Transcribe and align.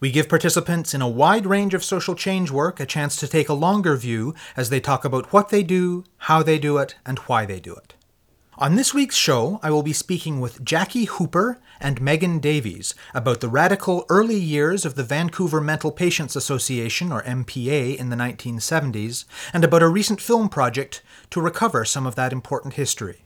We 0.00 0.10
give 0.10 0.28
participants 0.28 0.94
in 0.94 1.02
a 1.02 1.08
wide 1.08 1.46
range 1.46 1.74
of 1.74 1.84
social 1.84 2.14
change 2.14 2.50
work 2.50 2.80
a 2.80 2.86
chance 2.86 3.16
to 3.16 3.28
take 3.28 3.48
a 3.48 3.54
longer 3.54 3.96
view 3.96 4.34
as 4.56 4.68
they 4.68 4.80
talk 4.80 5.04
about 5.04 5.32
what 5.32 5.48
they 5.48 5.62
do, 5.62 6.04
how 6.18 6.42
they 6.42 6.58
do 6.58 6.78
it, 6.78 6.96
and 7.06 7.18
why 7.20 7.46
they 7.46 7.60
do 7.60 7.74
it. 7.74 7.94
On 8.58 8.76
this 8.76 8.92
week's 8.92 9.16
show, 9.16 9.58
I 9.62 9.70
will 9.70 9.82
be 9.82 9.94
speaking 9.94 10.38
with 10.38 10.64
Jackie 10.64 11.06
Hooper 11.06 11.58
and 11.80 12.00
Megan 12.00 12.38
Davies 12.38 12.94
about 13.14 13.40
the 13.40 13.48
radical 13.48 14.04
early 14.08 14.38
years 14.38 14.84
of 14.84 14.94
the 14.94 15.02
Vancouver 15.02 15.60
Mental 15.60 15.90
Patients 15.90 16.36
Association, 16.36 17.10
or 17.10 17.22
MPA, 17.22 17.96
in 17.96 18.10
the 18.10 18.16
1970s, 18.16 19.24
and 19.52 19.64
about 19.64 19.82
a 19.82 19.88
recent 19.88 20.20
film 20.20 20.48
project 20.48 21.02
to 21.30 21.40
recover 21.40 21.84
some 21.84 22.06
of 22.06 22.14
that 22.14 22.32
important 22.32 22.74
history. 22.74 23.22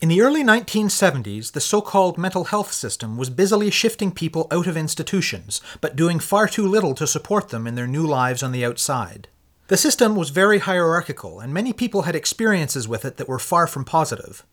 In 0.00 0.08
the 0.08 0.20
early 0.20 0.44
1970s, 0.44 1.50
the 1.50 1.60
so 1.60 1.80
called 1.80 2.18
mental 2.18 2.44
health 2.44 2.72
system 2.72 3.16
was 3.16 3.30
busily 3.30 3.68
shifting 3.68 4.12
people 4.12 4.46
out 4.52 4.68
of 4.68 4.76
institutions, 4.76 5.60
but 5.80 5.96
doing 5.96 6.20
far 6.20 6.46
too 6.46 6.68
little 6.68 6.94
to 6.94 7.04
support 7.04 7.48
them 7.48 7.66
in 7.66 7.74
their 7.74 7.88
new 7.88 8.06
lives 8.06 8.40
on 8.40 8.52
the 8.52 8.64
outside. 8.64 9.26
The 9.66 9.76
system 9.76 10.14
was 10.14 10.30
very 10.30 10.60
hierarchical, 10.60 11.40
and 11.40 11.52
many 11.52 11.72
people 11.72 12.02
had 12.02 12.14
experiences 12.14 12.86
with 12.86 13.04
it 13.04 13.16
that 13.16 13.26
were 13.26 13.40
far 13.40 13.66
from 13.66 13.84
positive. 13.84 14.46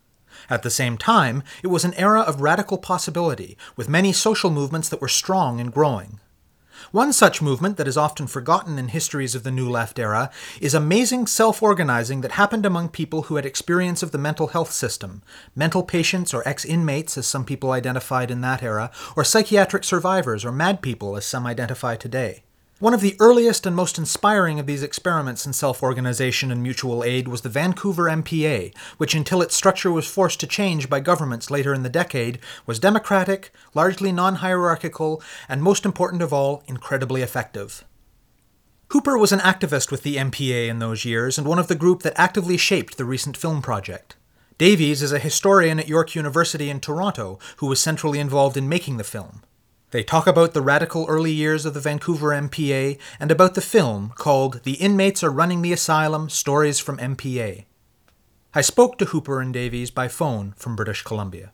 At 0.49 0.63
the 0.63 0.71
same 0.71 0.97
time, 0.97 1.43
it 1.61 1.67
was 1.67 1.85
an 1.85 1.93
era 1.93 2.21
of 2.21 2.41
radical 2.41 2.79
possibility, 2.79 3.55
with 3.75 3.87
many 3.87 4.13
social 4.13 4.49
movements 4.49 4.89
that 4.89 4.99
were 4.99 5.07
strong 5.07 5.59
and 5.59 5.71
growing. 5.71 6.19
One 6.91 7.11
such 7.11 7.41
movement 7.41 7.77
that 7.77 7.87
is 7.87 7.97
often 7.97 8.27
forgotten 8.27 8.77
in 8.79 8.89
histories 8.89 9.35
of 9.35 9.43
the 9.43 9.51
New 9.51 9.69
Left 9.69 9.99
era 9.99 10.31
is 10.61 10.73
amazing 10.73 11.27
self 11.27 11.61
organizing 11.61 12.21
that 12.21 12.33
happened 12.33 12.65
among 12.65 12.89
people 12.89 13.23
who 13.23 13.35
had 13.35 13.45
experience 13.45 14.01
of 14.01 14.11
the 14.11 14.17
mental 14.17 14.47
health 14.47 14.71
system, 14.71 15.21
mental 15.55 15.83
patients 15.83 16.33
or 16.33 16.47
ex 16.47 16.63
inmates, 16.63 17.17
as 17.17 17.27
some 17.27 17.43
people 17.43 17.71
identified 17.71 18.31
in 18.31 18.41
that 18.41 18.63
era, 18.63 18.91
or 19.15 19.23
psychiatric 19.23 19.83
survivors 19.83 20.45
or 20.45 20.51
mad 20.51 20.81
people, 20.81 21.17
as 21.17 21.25
some 21.25 21.45
identify 21.45 21.95
today. 21.95 22.44
One 22.79 22.93
of 22.93 22.99
the 22.99 23.15
earliest 23.21 23.65
and 23.65 23.73
most 23.73 23.97
inspiring 23.97 24.59
of 24.59 24.65
these 24.65 24.83
experiments 24.83 25.45
in 25.45 25.53
self 25.53 25.81
organization 25.81 26.51
and 26.51 26.61
mutual 26.61 27.05
aid 27.05 27.29
was 27.29 27.39
the 27.39 27.47
Vancouver 27.47 28.03
MPA, 28.03 28.75
which, 28.97 29.15
until 29.15 29.41
its 29.41 29.55
structure 29.55 29.93
was 29.93 30.05
forced 30.05 30.41
to 30.41 30.47
change 30.47 30.89
by 30.89 30.99
governments 30.99 31.49
later 31.49 31.73
in 31.73 31.83
the 31.83 31.89
decade, 31.89 32.37
was 32.65 32.77
democratic, 32.77 33.51
largely 33.73 34.11
non 34.11 34.35
hierarchical, 34.35 35.23
and 35.47 35.63
most 35.63 35.85
important 35.85 36.21
of 36.21 36.33
all, 36.33 36.63
incredibly 36.67 37.21
effective. 37.21 37.85
Hooper 38.89 39.17
was 39.17 39.31
an 39.31 39.39
activist 39.39 39.89
with 39.89 40.03
the 40.03 40.17
MPA 40.17 40.67
in 40.67 40.79
those 40.79 41.05
years 41.05 41.37
and 41.37 41.47
one 41.47 41.59
of 41.59 41.69
the 41.69 41.75
group 41.75 42.03
that 42.03 42.19
actively 42.19 42.57
shaped 42.57 42.97
the 42.97 43.05
recent 43.05 43.37
film 43.37 43.61
project. 43.61 44.17
Davies 44.57 45.01
is 45.01 45.13
a 45.13 45.19
historian 45.19 45.79
at 45.79 45.87
York 45.87 46.13
University 46.13 46.69
in 46.69 46.81
Toronto 46.81 47.39
who 47.57 47.67
was 47.67 47.79
centrally 47.79 48.19
involved 48.19 48.57
in 48.57 48.67
making 48.67 48.97
the 48.97 49.05
film. 49.05 49.43
They 49.95 50.03
talk 50.03 50.27
about 50.27 50.53
the 50.53 50.61
radical 50.61 51.05
early 51.07 51.31
years 51.31 51.65
of 51.65 51.73
the 51.73 51.79
Vancouver 51.79 52.31
MPA 52.31 52.99
and 53.17 53.31
about 53.31 53.53
the 53.53 53.61
film 53.61 54.11
called 54.13 54.61
The 54.63 54.73
Inmates 54.73 55.23
Are 55.23 55.31
Running 55.31 55.61
the 55.61 55.71
Asylum 55.71 56.27
Stories 56.27 56.81
from 56.81 56.97
MPA. 56.97 57.63
I 58.53 58.59
spoke 58.59 58.97
to 58.97 59.05
Hooper 59.05 59.39
and 59.39 59.53
Davies 59.53 59.91
by 59.91 60.09
phone 60.09 60.51
from 60.57 60.75
British 60.75 61.01
Columbia. 61.01 61.53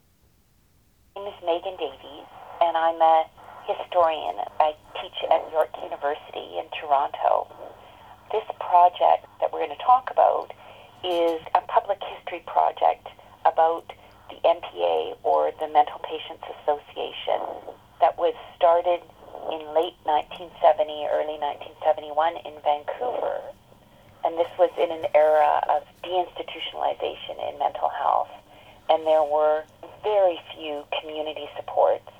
My 1.14 1.22
name 1.22 1.32
is 1.32 1.38
Megan 1.46 1.76
Davies, 1.78 2.26
and 2.60 2.76
I'm 2.76 3.00
a 3.00 3.30
historian. 3.62 4.34
I 4.58 4.74
teach 5.00 5.30
at 5.30 5.46
York 5.52 5.70
University 5.80 6.58
in 6.58 6.66
Toronto. 6.80 7.46
This 8.32 8.42
project 8.58 9.22
that 9.38 9.52
we're 9.52 9.64
going 9.64 9.78
to 9.78 9.84
talk 9.86 10.10
about 10.10 10.50
is 11.04 11.38
a 11.54 11.60
public 11.70 12.02
history 12.18 12.42
project 12.50 13.06
about 13.46 13.86
the 14.30 14.42
MPA, 14.42 15.14
or 15.22 15.52
the 15.60 15.68
Mental 15.68 16.00
Patients 16.02 16.42
Association, 16.58 17.78
that 18.02 18.18
was 18.18 18.34
started 18.58 18.98
in 19.54 19.62
late 19.78 19.94
1970, 20.02 21.06
early 21.14 21.38
1971 21.38 22.34
in 22.42 22.58
Vancouver. 22.66 23.38
And 24.26 24.34
this 24.34 24.50
was 24.58 24.74
in 24.74 24.90
an 24.90 25.06
era 25.14 25.62
of 25.70 25.86
deinstitutionalization 26.02 27.38
in 27.46 27.58
mental 27.62 27.88
health. 27.94 28.30
And 28.90 29.06
there 29.06 29.22
were 29.22 29.62
very 30.02 30.38
few 30.50 30.82
community 30.98 31.46
supports. 31.54 32.10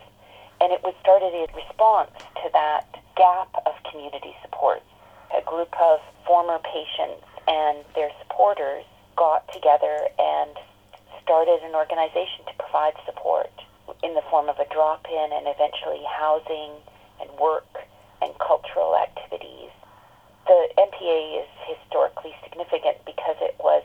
And 0.62 0.70
it 0.72 0.82
was 0.86 0.94
started 1.02 1.34
in 1.34 1.50
response 1.50 2.14
to 2.42 2.46
that 2.54 2.86
gap 3.18 3.50
of 3.66 3.74
community 3.90 4.38
supports. 4.40 4.86
A 5.34 5.42
group 5.42 5.74
of 5.82 5.98
former 6.26 6.62
patients 6.62 7.26
and 7.50 7.82
their 7.98 8.14
supporters 8.22 8.86
got 9.18 9.50
together 9.52 10.06
and 10.18 10.54
started 11.22 11.58
an 11.66 11.74
organization 11.74 12.46
to 12.46 12.54
provide 12.54 12.94
support 13.04 13.50
in 14.02 14.14
the 14.14 14.22
form 14.30 14.48
of 14.48 14.58
a 14.58 14.66
drop 14.72 15.06
in 15.10 15.28
and 15.32 15.46
eventually 15.46 16.02
housing 16.06 16.72
and 17.20 17.30
work 17.38 17.68
and 18.20 18.32
cultural 18.38 18.96
activities. 18.96 19.70
The 20.46 20.68
MPA 20.78 21.42
is 21.42 21.50
historically 21.66 22.34
significant 22.42 22.98
because 23.06 23.36
it 23.40 23.54
was 23.58 23.82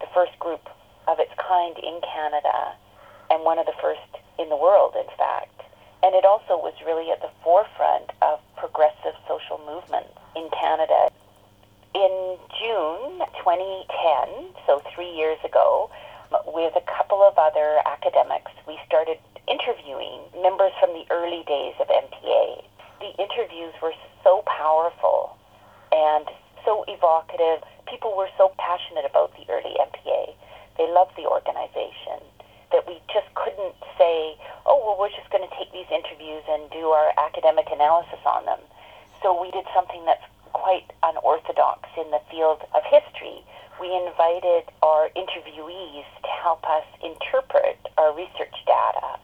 the 0.00 0.08
first 0.14 0.36
group 0.38 0.68
of 1.06 1.18
its 1.18 1.32
kind 1.38 1.76
in 1.78 2.00
Canada 2.02 2.74
and 3.30 3.44
one 3.44 3.58
of 3.58 3.66
the 3.66 3.78
first 3.80 4.10
in 4.38 4.48
the 4.48 4.56
world, 4.56 4.94
in 4.98 5.06
fact. 5.16 5.62
And 6.02 6.14
it 6.14 6.24
also 6.24 6.56
was 6.56 6.74
really 6.84 7.10
at 7.10 7.20
the 7.20 7.30
forefront 7.44 8.10
of 8.22 8.40
progressive 8.56 9.14
social 9.28 9.60
movements 9.66 10.16
in 10.34 10.48
Canada. 10.50 11.10
In 11.94 12.38
June 12.58 13.20
2010, 13.38 14.54
so 14.66 14.82
three 14.94 15.10
years 15.10 15.38
ago, 15.44 15.90
with 16.46 16.74
a 16.76 16.84
couple 16.86 17.22
of 17.22 17.36
other 17.36 17.82
academics, 17.86 18.52
we 18.66 18.78
started 18.86 19.18
interviewing 19.50 20.22
members 20.40 20.70
from 20.78 20.94
the 20.94 21.04
early 21.10 21.42
days 21.44 21.74
of 21.82 21.90
MPA. 21.90 22.62
The 23.02 23.10
interviews 23.18 23.74
were 23.82 23.94
so 24.22 24.46
powerful 24.46 25.36
and 25.90 26.30
so 26.64 26.84
evocative. 26.86 27.66
People 27.90 28.14
were 28.16 28.30
so 28.38 28.54
passionate 28.62 29.04
about 29.04 29.34
the 29.34 29.44
early 29.50 29.74
MPA. 29.74 30.38
They 30.78 30.86
loved 30.86 31.18
the 31.18 31.26
organization 31.26 32.22
that 32.70 32.86
we 32.86 33.02
just 33.10 33.26
couldn't 33.34 33.74
say, 33.98 34.38
oh, 34.64 34.78
well, 34.86 34.94
we're 34.94 35.10
just 35.10 35.28
going 35.34 35.42
to 35.42 35.54
take 35.58 35.74
these 35.74 35.90
interviews 35.90 36.46
and 36.46 36.70
do 36.70 36.94
our 36.94 37.10
academic 37.18 37.66
analysis 37.74 38.22
on 38.22 38.46
them. 38.46 38.62
So 39.22 39.34
we 39.34 39.50
did 39.50 39.66
something 39.74 40.06
that's 40.06 40.22
quite 40.54 40.86
unorthodox 41.02 41.90
in 41.98 42.10
the 42.14 42.22
field 42.30 42.62
of 42.70 42.86
history. 42.86 43.42
We 43.82 43.90
invited 43.90 44.70
our 44.86 45.10
interviewees 45.18 46.06
to 46.22 46.30
help 46.42 46.62
us 46.70 46.86
interpret 47.02 47.80
our 47.98 48.14
research 48.14 48.54
data 48.66 49.18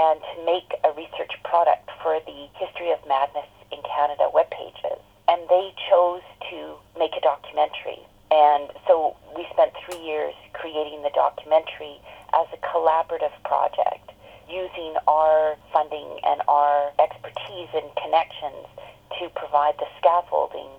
and 0.00 0.20
to 0.32 0.44
make 0.48 0.72
a 0.80 0.90
research 0.96 1.36
product 1.44 1.90
for 2.02 2.16
the 2.24 2.48
History 2.56 2.90
of 2.90 3.04
Madness 3.06 3.48
in 3.70 3.84
Canada 3.84 4.32
web 4.32 4.48
pages. 4.48 4.96
And 5.28 5.44
they 5.52 5.76
chose 5.92 6.24
to 6.48 6.80
make 6.98 7.12
a 7.12 7.20
documentary. 7.20 8.00
And 8.32 8.72
so 8.88 9.14
we 9.36 9.44
spent 9.52 9.76
three 9.84 10.00
years 10.00 10.32
creating 10.54 11.02
the 11.02 11.12
documentary 11.12 12.00
as 12.32 12.48
a 12.48 12.58
collaborative 12.64 13.36
project 13.44 14.16
using 14.48 14.96
our 15.06 15.56
funding 15.72 16.18
and 16.24 16.40
our 16.48 16.90
expertise 16.98 17.68
and 17.76 17.86
connections 18.00 18.64
to 19.20 19.28
provide 19.36 19.76
the 19.78 19.86
scaffolding 20.00 20.72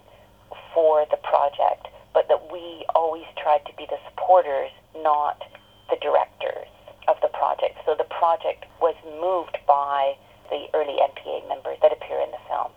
for 0.73 1.05
the 1.11 1.21
project, 1.21 1.87
but 2.13 2.27
that 2.27 2.51
we 2.51 2.83
always 2.95 3.27
tried 3.37 3.63
to 3.69 3.73
be 3.77 3.85
the 3.85 3.99
supporters, 4.09 4.71
not 4.97 5.43
the 5.91 5.97
directors 6.01 6.70
of 7.07 7.17
the 7.21 7.29
project. 7.29 7.79
So 7.85 7.95
the 7.95 8.05
project 8.05 8.65
was 8.81 8.95
moved 9.05 9.57
by 9.67 10.15
the 10.49 10.67
early 10.73 10.97
MPA 10.99 11.47
members 11.47 11.77
that 11.81 11.91
appear 11.91 12.19
in 12.21 12.31
the 12.31 12.41
film. 12.47 12.71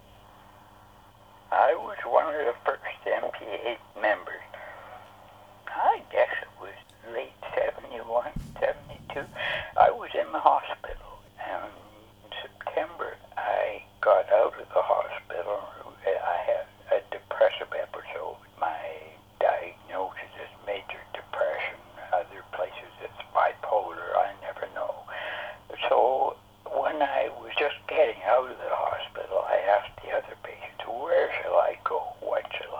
I 1.53 1.75
was 1.75 1.97
one 2.07 2.27
of 2.35 2.45
the 2.47 2.55
first 2.65 2.83
MPA 3.07 3.77
members. 4.01 4.43
I 5.69 6.01
guess 6.11 6.31
it 6.43 6.49
was 6.61 6.75
late 7.13 7.35
71, 7.55 8.31
72. 8.61 9.25
I 9.77 9.91
was 9.91 10.11
in 10.15 10.31
the 10.33 10.39
hospital, 10.41 11.21
and 11.39 11.71
in 12.25 12.31
September 12.43 13.17
I 13.37 13.83
got 14.01 14.31
out 14.33 14.55
of 14.59 14.69
the 14.69 14.83
hospital. 14.83 15.61
I 16.07 16.37
had 16.47 16.67
a 16.91 17.01
depressive 17.11 17.73
episode. 17.75 18.37
My 18.61 18.81
diagnosis 19.41 20.33
is 20.41 20.51
major 20.67 21.01
depression. 21.13 21.79
Other 22.13 22.43
places 22.53 22.91
it's 23.03 23.21
bipolar. 23.35 24.15
I 24.17 24.33
never 24.43 24.67
know. 24.75 24.95
So 25.89 26.37
when 26.71 27.03
I 27.03 27.31
out 27.95 28.51
of 28.51 28.59
the 28.59 28.75
hospital, 28.75 29.45
I 29.47 29.55
asked 29.71 30.03
the 30.03 30.11
other 30.11 30.35
patients, 30.43 30.83
where 30.85 31.31
shall 31.41 31.55
I 31.55 31.79
go? 31.85 32.03
What 32.19 32.43
shall 32.51 32.75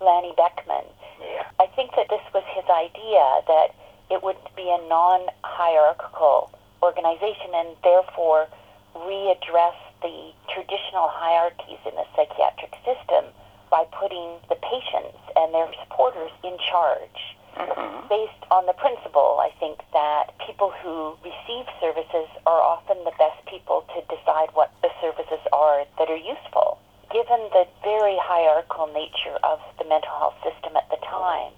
Lanny 0.00 0.32
Beckman. 0.36 0.84
Yeah. 1.20 1.44
I 1.58 1.66
think 1.74 1.90
that 1.96 2.08
this 2.08 2.22
was 2.32 2.44
his 2.54 2.64
idea 2.68 3.24
that 3.48 3.74
it 4.10 4.22
would 4.22 4.38
be 4.54 4.68
a 4.68 4.80
non 4.88 5.26
hierarchical 5.42 6.52
organization 6.82 7.50
and 7.54 7.76
therefore 7.82 8.46
readdress 8.94 9.76
the 10.02 10.32
traditional 10.52 11.08
hierarchies 11.08 11.80
in 11.84 11.94
the 11.96 12.06
psychiatric 12.14 12.72
system 12.84 13.32
by 13.70 13.84
putting 13.98 14.38
the 14.48 14.56
patients 14.62 15.18
and 15.34 15.52
their 15.52 15.68
supporters 15.82 16.30
in 16.44 16.56
charge. 16.60 17.34
Mm-hmm. 17.56 18.08
Based 18.08 18.44
on 18.52 18.66
the 18.66 18.76
principle, 18.76 19.40
I 19.40 19.50
think 19.58 19.80
that 19.92 20.36
people 20.44 20.70
who 20.84 21.16
receive 21.24 21.66
services 21.80 22.28
are 22.44 22.60
often 22.60 23.00
the 23.02 23.16
best 23.18 23.40
people 23.48 23.88
to 23.96 24.04
decide 24.12 24.52
what 24.52 24.70
the 24.84 24.92
services 25.00 25.40
are 25.52 25.82
that 25.98 26.12
are 26.12 26.20
useful. 26.20 26.78
Given 27.10 27.48
the 27.56 27.66
very 27.82 28.18
hierarchical 28.20 28.85
nature 28.96 29.36
of 29.44 29.60
the 29.76 29.84
mental 29.84 30.16
health 30.16 30.40
system 30.40 30.72
at 30.72 30.88
the 30.88 30.96
time, 31.04 31.52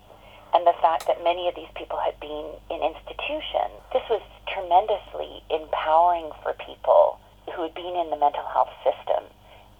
and 0.52 0.66
the 0.66 0.74
fact 0.82 1.06
that 1.06 1.22
many 1.22 1.46
of 1.46 1.54
these 1.54 1.70
people 1.78 1.98
had 2.02 2.18
been 2.18 2.58
in 2.66 2.82
institutions, 2.82 3.78
this 3.92 4.02
was 4.10 4.22
tremendously 4.50 5.44
empowering 5.54 6.34
for 6.42 6.56
people 6.58 7.20
who 7.54 7.62
had 7.62 7.74
been 7.74 7.96
in 7.96 8.10
the 8.10 8.16
mental 8.16 8.44
health 8.50 8.72
system. 8.82 9.24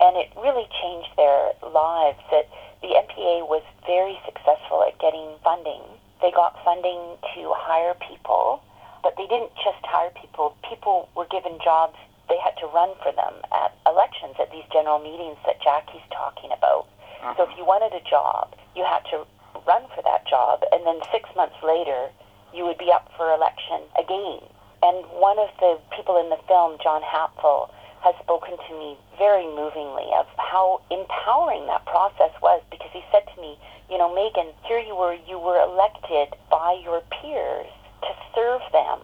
And 0.01 0.17
it 0.17 0.31
really 0.39 0.69
changed 0.79 1.11
their 1.17 1.53
lives. 1.65 2.21
That 2.31 2.47
the 2.83 2.95
MPA 2.95 3.49
was 3.49 3.65
very 3.87 4.15
successful 4.25 4.85
at 4.87 4.99
getting 5.01 5.35
funding. 5.43 5.83
They 6.23 6.31
got 6.31 6.55
funding 6.63 7.19
to 7.35 7.41
hire 7.57 7.95
people, 7.99 8.63
but 9.03 9.17
they 9.17 9.27
didn't 9.27 9.55
just 9.59 9.83
hire 9.83 10.13
people. 10.15 10.55
People 10.69 11.09
were 11.17 11.27
given 11.27 11.59
jobs. 11.65 11.97
They 12.29 12.39
had 12.39 12.55
to 12.61 12.67
run 12.71 12.95
for 13.03 13.11
them 13.11 13.35
at 13.51 13.75
elections, 13.89 14.37
at 14.39 14.53
these 14.53 14.69
general 14.71 14.99
meetings 15.01 15.39
that 15.47 15.63
Jackie's 15.63 16.05
talking 16.13 16.53
about. 16.53 16.87
Uh-huh. 17.23 17.35
So 17.37 17.51
if 17.51 17.57
you 17.59 17.65
wanted 17.65 17.95
a 17.95 18.03
job, 18.09 18.55
you 18.77 18.85
had 18.85 19.03
to 19.11 19.27
run 19.67 19.83
for 19.95 20.03
that 20.03 20.27
job, 20.27 20.63
and 20.73 20.87
then 20.87 21.01
six 21.13 21.29
months 21.37 21.57
later, 21.63 22.11
you 22.55 22.65
would 22.65 22.79
be 22.79 22.91
up 22.93 23.11
for 23.17 23.33
election 23.33 23.83
again. 23.99 24.41
And 24.83 25.05
one 25.19 25.39
of 25.39 25.51
the 25.59 25.79
people 25.95 26.17
in 26.23 26.31
the 26.31 26.39
film, 26.47 26.79
John 26.83 27.03
Hapfel, 27.03 27.71
has 28.01 28.15
spoken 28.23 28.55
to 28.55 28.73
me 28.79 28.97
very 29.19 29.45
movingly 29.47 30.07
of 30.15 30.27
how 30.39 30.81
empowering 30.91 31.67
that 31.67 31.85
process 31.85 32.31
was 32.41 32.63
because 32.71 32.91
he 32.93 33.03
said 33.11 33.27
to 33.35 33.41
me, 33.41 33.59
you 33.91 33.99
know, 33.99 34.15
Megan, 34.15 34.55
here 34.65 34.79
you 34.79 34.95
were, 34.95 35.19
you 35.27 35.39
were 35.39 35.59
elected 35.59 36.39
by 36.51 36.79
your 36.83 37.03
peers 37.11 37.67
to 38.03 38.13
serve 38.35 38.63
them. 38.73 39.03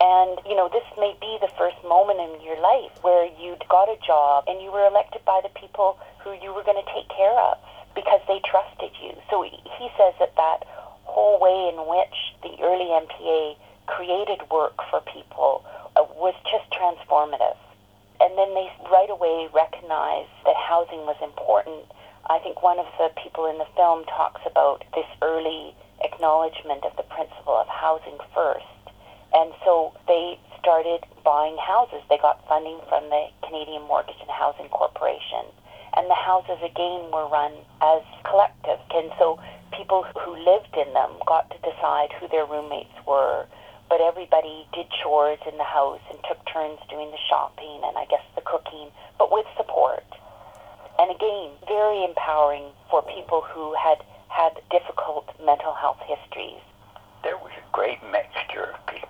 And, 0.00 0.40
you 0.48 0.56
know, 0.56 0.68
this 0.72 0.86
may 0.96 1.12
be 1.20 1.36
the 1.40 1.52
first 1.60 1.76
moment 1.84 2.20
in 2.20 2.40
your 2.40 2.56
life 2.56 2.96
where 3.04 3.28
you'd 3.36 3.62
got 3.68 3.92
a 3.92 4.00
job 4.00 4.44
and 4.48 4.62
you 4.62 4.72
were 4.72 4.86
elected 4.88 5.24
by 5.24 5.40
the 5.42 5.52
people 5.52 5.98
who 6.24 6.32
you 6.40 6.52
were 6.56 6.64
going 6.64 6.80
to 6.80 6.92
take 6.94 7.08
care 7.12 7.36
of 7.36 7.58
because 7.94 8.20
they 8.26 8.40
trusted 8.40 8.96
you. 9.02 9.12
So 9.28 9.42
he 9.44 9.88
says 10.00 10.14
that 10.18 10.36
that 10.36 10.64
whole 11.04 11.36
way 11.36 11.68
in 11.68 11.84
which 11.84 12.16
the 12.40 12.56
early 12.64 12.88
MPA 12.88 13.60
created 13.86 14.40
work 14.50 14.80
for 14.88 15.04
people 15.12 15.64
uh, 15.96 16.06
was 16.16 16.34
just 16.48 16.64
transformative. 16.72 17.58
And 18.20 18.36
then 18.38 18.54
they 18.54 18.72
right 18.88 19.10
away 19.10 19.48
recognized 19.52 20.32
that 20.46 20.56
housing 20.56 21.04
was 21.04 21.16
important. 21.20 21.84
I 22.28 22.38
think 22.38 22.62
one 22.62 22.78
of 22.78 22.86
the 22.96 23.10
people 23.20 23.46
in 23.46 23.58
the 23.58 23.68
film 23.76 24.04
talks 24.04 24.40
about 24.46 24.84
this 24.94 25.08
early 25.20 25.74
acknowledgement 26.04 26.84
of 26.84 26.96
the 26.96 27.02
principle 27.04 27.56
of 27.56 27.66
housing 27.68 28.16
first. 28.32 28.64
And 29.34 29.52
so 29.64 29.94
they 30.06 30.38
started 30.58 31.06
buying 31.24 31.56
houses. 31.56 32.02
They 32.08 32.18
got 32.18 32.46
funding 32.48 32.80
from 32.88 33.08
the 33.08 33.28
Canadian 33.46 33.82
Mortgage 33.86 34.18
and 34.20 34.30
Housing 34.30 34.68
Corporation. 34.68 35.46
And 35.96 36.08
the 36.10 36.18
houses 36.18 36.58
again 36.62 37.10
were 37.10 37.26
run 37.28 37.52
as 37.82 38.02
collective. 38.24 38.78
And 38.94 39.10
so 39.18 39.40
people 39.76 40.04
who 40.18 40.36
lived 40.36 40.74
in 40.76 40.92
them 40.94 41.10
got 41.26 41.50
to 41.50 41.58
decide 41.58 42.12
who 42.18 42.28
their 42.28 42.46
roommates 42.46 42.94
were. 43.06 43.46
But 43.88 44.00
everybody 44.00 44.68
did 44.72 44.86
chores 45.02 45.40
in 45.50 45.58
the 45.58 45.66
house 45.66 46.00
and 46.10 46.18
took 46.28 46.38
turns 46.46 46.78
doing 46.88 47.10
the 47.10 47.24
shopping 47.28 47.82
and 47.82 47.98
I 47.98 48.06
guess 48.06 48.22
the 48.36 48.42
cooking, 48.42 48.90
but 49.18 49.32
with 49.32 49.46
support. 49.56 50.06
And 50.98 51.10
again, 51.10 51.50
very 51.66 52.04
empowering 52.04 52.70
for 52.90 53.02
people 53.02 53.42
who 53.42 53.74
had 53.74 53.98
had 54.28 54.62
difficult 54.70 55.26
mental 55.44 55.74
health 55.74 55.98
histories. 56.06 56.62
There 57.24 57.36
was 57.38 57.50
a 57.58 57.66
great 57.72 57.98
mixture 58.12 58.70
of 58.70 58.86
people, 58.86 59.09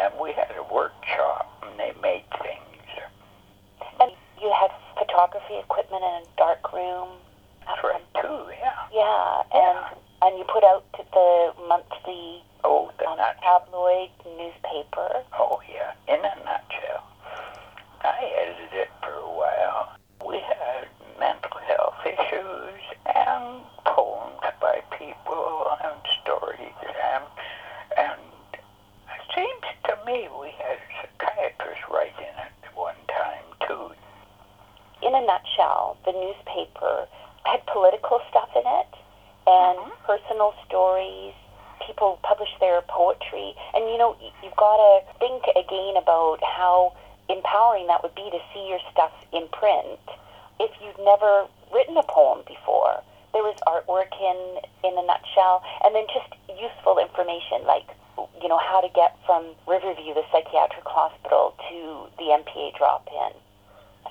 and 0.00 0.12
we 0.20 0.32
had 0.32 0.50
a 0.56 0.62
workshop, 0.72 1.46
and 1.62 1.78
they 1.78 1.92
made 2.00 2.24
things. 2.42 2.66
And 4.00 4.10
you 4.40 4.50
had 4.58 4.70
photography 4.98 5.58
equipment 5.58 6.02
in 6.02 6.22
a 6.24 6.36
dark 6.36 6.72
room. 6.72 7.08
That's 7.66 7.84
right, 7.84 8.04
too, 8.20 8.48
yeah. 8.58 8.80
Yeah, 8.92 9.42
and 9.52 9.78
and 10.22 10.38
you 10.38 10.44
put 10.44 10.64
out 10.64 10.84
the 10.92 11.52
monthly 11.68 12.42
Oh, 12.64 12.90
the 12.98 13.06
um, 13.08 13.16
nut. 13.16 13.36
tabloid 13.42 14.10
newspaper. 14.36 15.22
Oh, 15.38 15.60
yeah, 15.68 15.92
in 16.08 16.20
a 16.20 16.34
nutshell. 16.44 17.04
I 18.02 18.32
edited 18.36 18.72
it 18.72 18.90
for 19.02 19.12
a 19.12 19.30
while. 19.32 19.96
We 20.26 20.36
had 20.40 20.88
mental 21.18 21.56
health 21.66 22.00
issues 22.04 22.80
and 23.06 23.62
poems 23.84 24.40
by 24.60 24.80
people 24.98 25.68
and 25.84 25.96
stories. 26.22 26.76
And, 26.84 27.24
and 27.96 28.20
it 28.52 29.24
seems 29.34 29.66
to 29.84 29.96
me 30.10 30.28
we 30.40 30.50
had 30.58 30.76
a 30.76 31.06
psychiatrist 31.18 31.82
writing 31.90 32.26
it 32.26 32.50
at 32.66 32.76
one 32.76 32.98
time, 33.06 33.46
too. 33.66 33.94
In 35.06 35.14
a 35.14 35.20
nutshell, 35.20 35.96
the 36.04 36.12
newspaper 36.12 37.06
had 37.44 37.64
political 37.66 38.20
stuff 38.28 38.50
in 38.56 38.66
it 38.66 38.92
and 39.46 39.78
Mhm. 39.78 39.92
personal 40.04 40.54
stories. 40.66 41.34
People 41.80 42.18
published 42.22 42.58
their 42.60 42.82
poetry, 42.82 43.56
and 43.72 43.88
you 43.88 43.96
know 43.96 44.16
you've 44.42 44.56
got 44.56 44.76
to 44.76 45.02
think 45.18 45.46
again 45.56 45.96
about 45.96 46.42
how 46.42 46.92
empowering 47.28 47.86
that 47.86 48.02
would 48.02 48.14
be 48.14 48.28
to 48.30 48.40
see 48.52 48.66
your 48.66 48.80
stuff 48.90 49.12
in 49.32 49.48
print 49.48 50.00
if 50.58 50.70
you've 50.80 50.98
never 50.98 51.48
written 51.70 51.96
a 51.96 52.02
poem 52.02 52.42
before. 52.46 53.02
There 53.32 53.42
was 53.42 53.56
artwork 53.66 54.12
in 54.20 54.60
in 54.82 54.98
a 54.98 55.02
nutshell, 55.02 55.62
and 55.82 55.94
then 55.94 56.06
just 56.08 56.34
useful 56.58 56.98
information 56.98 57.64
like 57.64 57.88
you 58.42 58.48
know 58.48 58.58
how 58.58 58.80
to 58.80 58.88
get 58.94 59.16
from 59.24 59.54
Riverview, 59.66 60.14
the 60.14 60.24
psychiatric 60.32 60.84
hospital, 60.84 61.54
to 61.70 61.78
the 62.18 62.34
MPA 62.34 62.76
drop-in. 62.76 63.32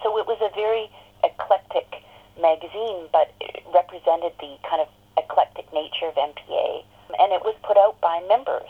So 0.04 0.18
it 0.18 0.26
was 0.26 0.40
a 0.42 0.50
very 0.56 0.90
eclectic 1.24 2.04
magazine, 2.40 3.08
but 3.12 3.34
it 3.42 3.64
represented 3.74 4.34
the 4.40 4.56
kind 4.64 4.82
of 4.82 4.88
eclectic 5.18 5.72
nature 5.74 6.08
of 6.08 6.16
MPA, 6.16 6.84
and 7.20 7.34
it 7.34 7.42
was 7.44 7.56
put 7.64 7.78
out 7.78 8.00
by 8.02 8.24
members. 8.28 8.70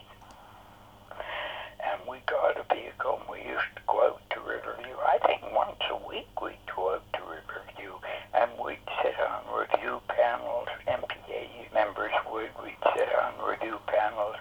And 1.79 2.01
we 2.09 2.19
got 2.27 2.57
a 2.59 2.65
vehicle 2.73 3.21
and 3.21 3.29
we 3.29 3.39
used 3.47 3.71
to 3.75 3.81
go 3.87 4.03
out 4.03 4.21
to 4.31 4.39
Riverview. 4.41 4.95
I 4.99 5.17
think 5.25 5.41
once 5.53 5.79
a 5.89 5.95
week 6.07 6.27
we'd 6.41 6.59
go 6.75 6.95
out 6.95 7.05
to 7.13 7.21
Riverview 7.23 7.95
and 8.33 8.51
we'd 8.59 8.83
sit 9.01 9.15
on 9.19 9.41
review 9.47 10.01
panels. 10.09 10.67
MPA 10.87 11.73
members 11.73 12.11
would. 12.31 12.49
We'd 12.61 12.75
sit 12.95 13.09
on 13.15 13.33
review 13.47 13.79
panels 13.87 14.35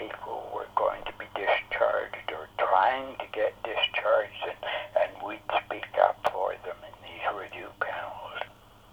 people 0.00 0.50
were 0.54 0.66
going 0.74 1.02
to 1.04 1.12
be 1.18 1.26
discharged 1.36 2.32
or 2.32 2.48
trying 2.56 3.16
to 3.18 3.26
get 3.32 3.52
discharged 3.62 4.42
and, 4.48 4.56
and 4.96 5.10
we'd 5.26 5.44
speak 5.66 5.84
up 6.00 6.16
for 6.32 6.54
them 6.64 6.76
in 6.88 6.94
these 7.04 7.24
review 7.36 7.68
panels. 7.80 8.40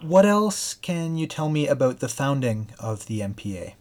What 0.02 0.26
else 0.26 0.74
can 0.74 1.16
you 1.16 1.26
tell 1.26 1.48
me 1.48 1.66
about 1.66 2.00
the 2.00 2.08
founding 2.08 2.70
of 2.78 3.06
the 3.06 3.20
MPA? 3.20 3.74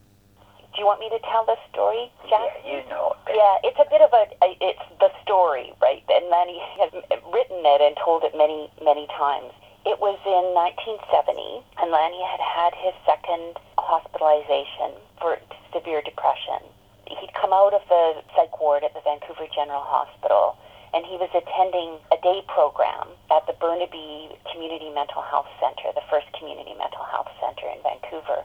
Do 0.71 0.75
you 0.79 0.85
want 0.85 0.99
me 0.99 1.09
to 1.09 1.19
tell 1.27 1.43
the 1.43 1.57
story, 1.73 2.09
Jack? 2.29 2.63
Yeah, 2.63 2.79
you 2.79 2.89
know 2.89 3.11
it. 3.27 3.35
Yeah, 3.35 3.69
it's 3.69 3.79
a 3.81 3.89
bit 3.89 4.01
of 4.01 4.13
a, 4.13 4.23
a 4.45 4.55
it's 4.61 4.87
the 4.99 5.09
story, 5.23 5.73
right? 5.81 6.03
And 6.07 6.29
Lanny 6.29 6.61
has 6.79 6.93
written 7.33 7.59
it 7.65 7.81
and 7.81 7.97
told 7.97 8.23
it 8.23 8.37
many, 8.37 8.71
many 8.85 9.07
times. 9.17 9.51
It 9.85 9.99
was 9.99 10.19
in 10.21 10.45
1970, 10.53 11.65
and 11.81 11.91
Lanny 11.91 12.21
had 12.23 12.39
had 12.39 12.71
his 12.77 12.93
second 13.09 13.57
hospitalization 13.79 15.01
for 15.19 15.39
severe 15.73 16.01
depression. 16.01 16.61
He'd 17.07 17.33
come 17.33 17.53
out 17.53 17.73
of 17.73 17.81
the 17.89 18.21
psych 18.35 18.59
ward 18.59 18.83
at 18.83 18.93
the 18.93 19.01
Vancouver 19.01 19.47
General 19.53 19.83
Hospital, 19.83 20.57
and 20.93 21.05
he 21.05 21.17
was 21.17 21.29
attending 21.31 21.99
a 22.11 22.17
day 22.23 22.43
program 22.47 23.07
at 23.31 23.45
the 23.47 23.53
Burnaby 23.59 24.31
Community 24.51 24.89
Mental 24.91 25.21
Health 25.21 25.47
Center, 25.59 25.91
the 25.95 26.05
first 26.09 26.27
community 26.39 26.73
mental 26.75 27.03
health 27.03 27.31
center 27.39 27.67
in 27.67 27.79
Vancouver. 27.83 28.43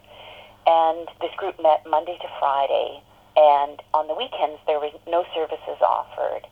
And 0.67 1.09
this 1.21 1.35
group 1.39 1.59
met 1.63 1.87
Monday 1.87 2.19
to 2.19 2.29
Friday, 2.39 3.03
and 3.37 3.83
on 3.95 4.07
the 4.07 4.15
weekends 4.15 4.59
there 4.67 4.79
was 4.79 4.95
no 5.07 5.25
services 5.35 5.79
offered. 5.83 6.47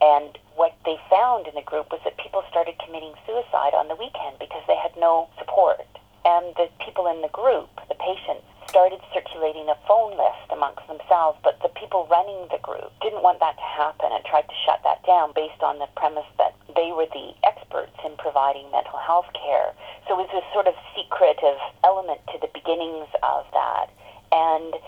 And 0.00 0.36
what 0.56 0.72
they 0.84 0.96
found 1.08 1.46
in 1.46 1.54
the 1.54 1.64
group 1.64 1.92
was 1.92 2.00
that 2.04 2.16
people 2.16 2.44
started 2.48 2.80
committing 2.80 3.12
suicide 3.26 3.76
on 3.76 3.88
the 3.88 3.96
weekend 3.96 4.40
because 4.40 4.64
they 4.66 4.76
had 4.76 4.96
no 4.96 5.28
support. 5.36 5.84
And 6.24 6.56
the 6.56 6.68
people 6.84 7.06
in 7.08 7.20
the 7.20 7.32
group, 7.32 7.68
the 7.88 7.96
patients, 7.96 8.44
started 8.70 9.02
circulating 9.12 9.66
a 9.66 9.74
phone 9.82 10.14
list 10.14 10.46
amongst 10.54 10.86
themselves, 10.86 11.34
but 11.42 11.58
the 11.58 11.74
people 11.74 12.06
running 12.06 12.46
the 12.54 12.62
group 12.62 12.94
didn't 13.02 13.26
want 13.26 13.42
that 13.42 13.58
to 13.58 13.66
happen 13.66 14.14
and 14.14 14.22
tried 14.22 14.46
to 14.46 14.62
shut 14.62 14.78
that 14.86 15.02
down 15.02 15.34
based 15.34 15.58
on 15.58 15.82
the 15.82 15.90
premise 15.98 16.30
that 16.38 16.54
they 16.78 16.94
were 16.94 17.10
the 17.10 17.34
experts 17.42 17.98
in 18.06 18.14
providing 18.22 18.70
mental 18.70 19.02
health 19.02 19.26
care. 19.34 19.74
So 20.06 20.14
it 20.14 20.22
was 20.22 20.30
this 20.30 20.46
sort 20.54 20.70
of 20.70 20.78
secretive 20.94 21.58
element 21.82 22.22
to 22.30 22.38
the 22.38 22.46
beginnings 22.54 23.10
of 23.26 23.42
that. 23.50 23.90
And 24.30 24.78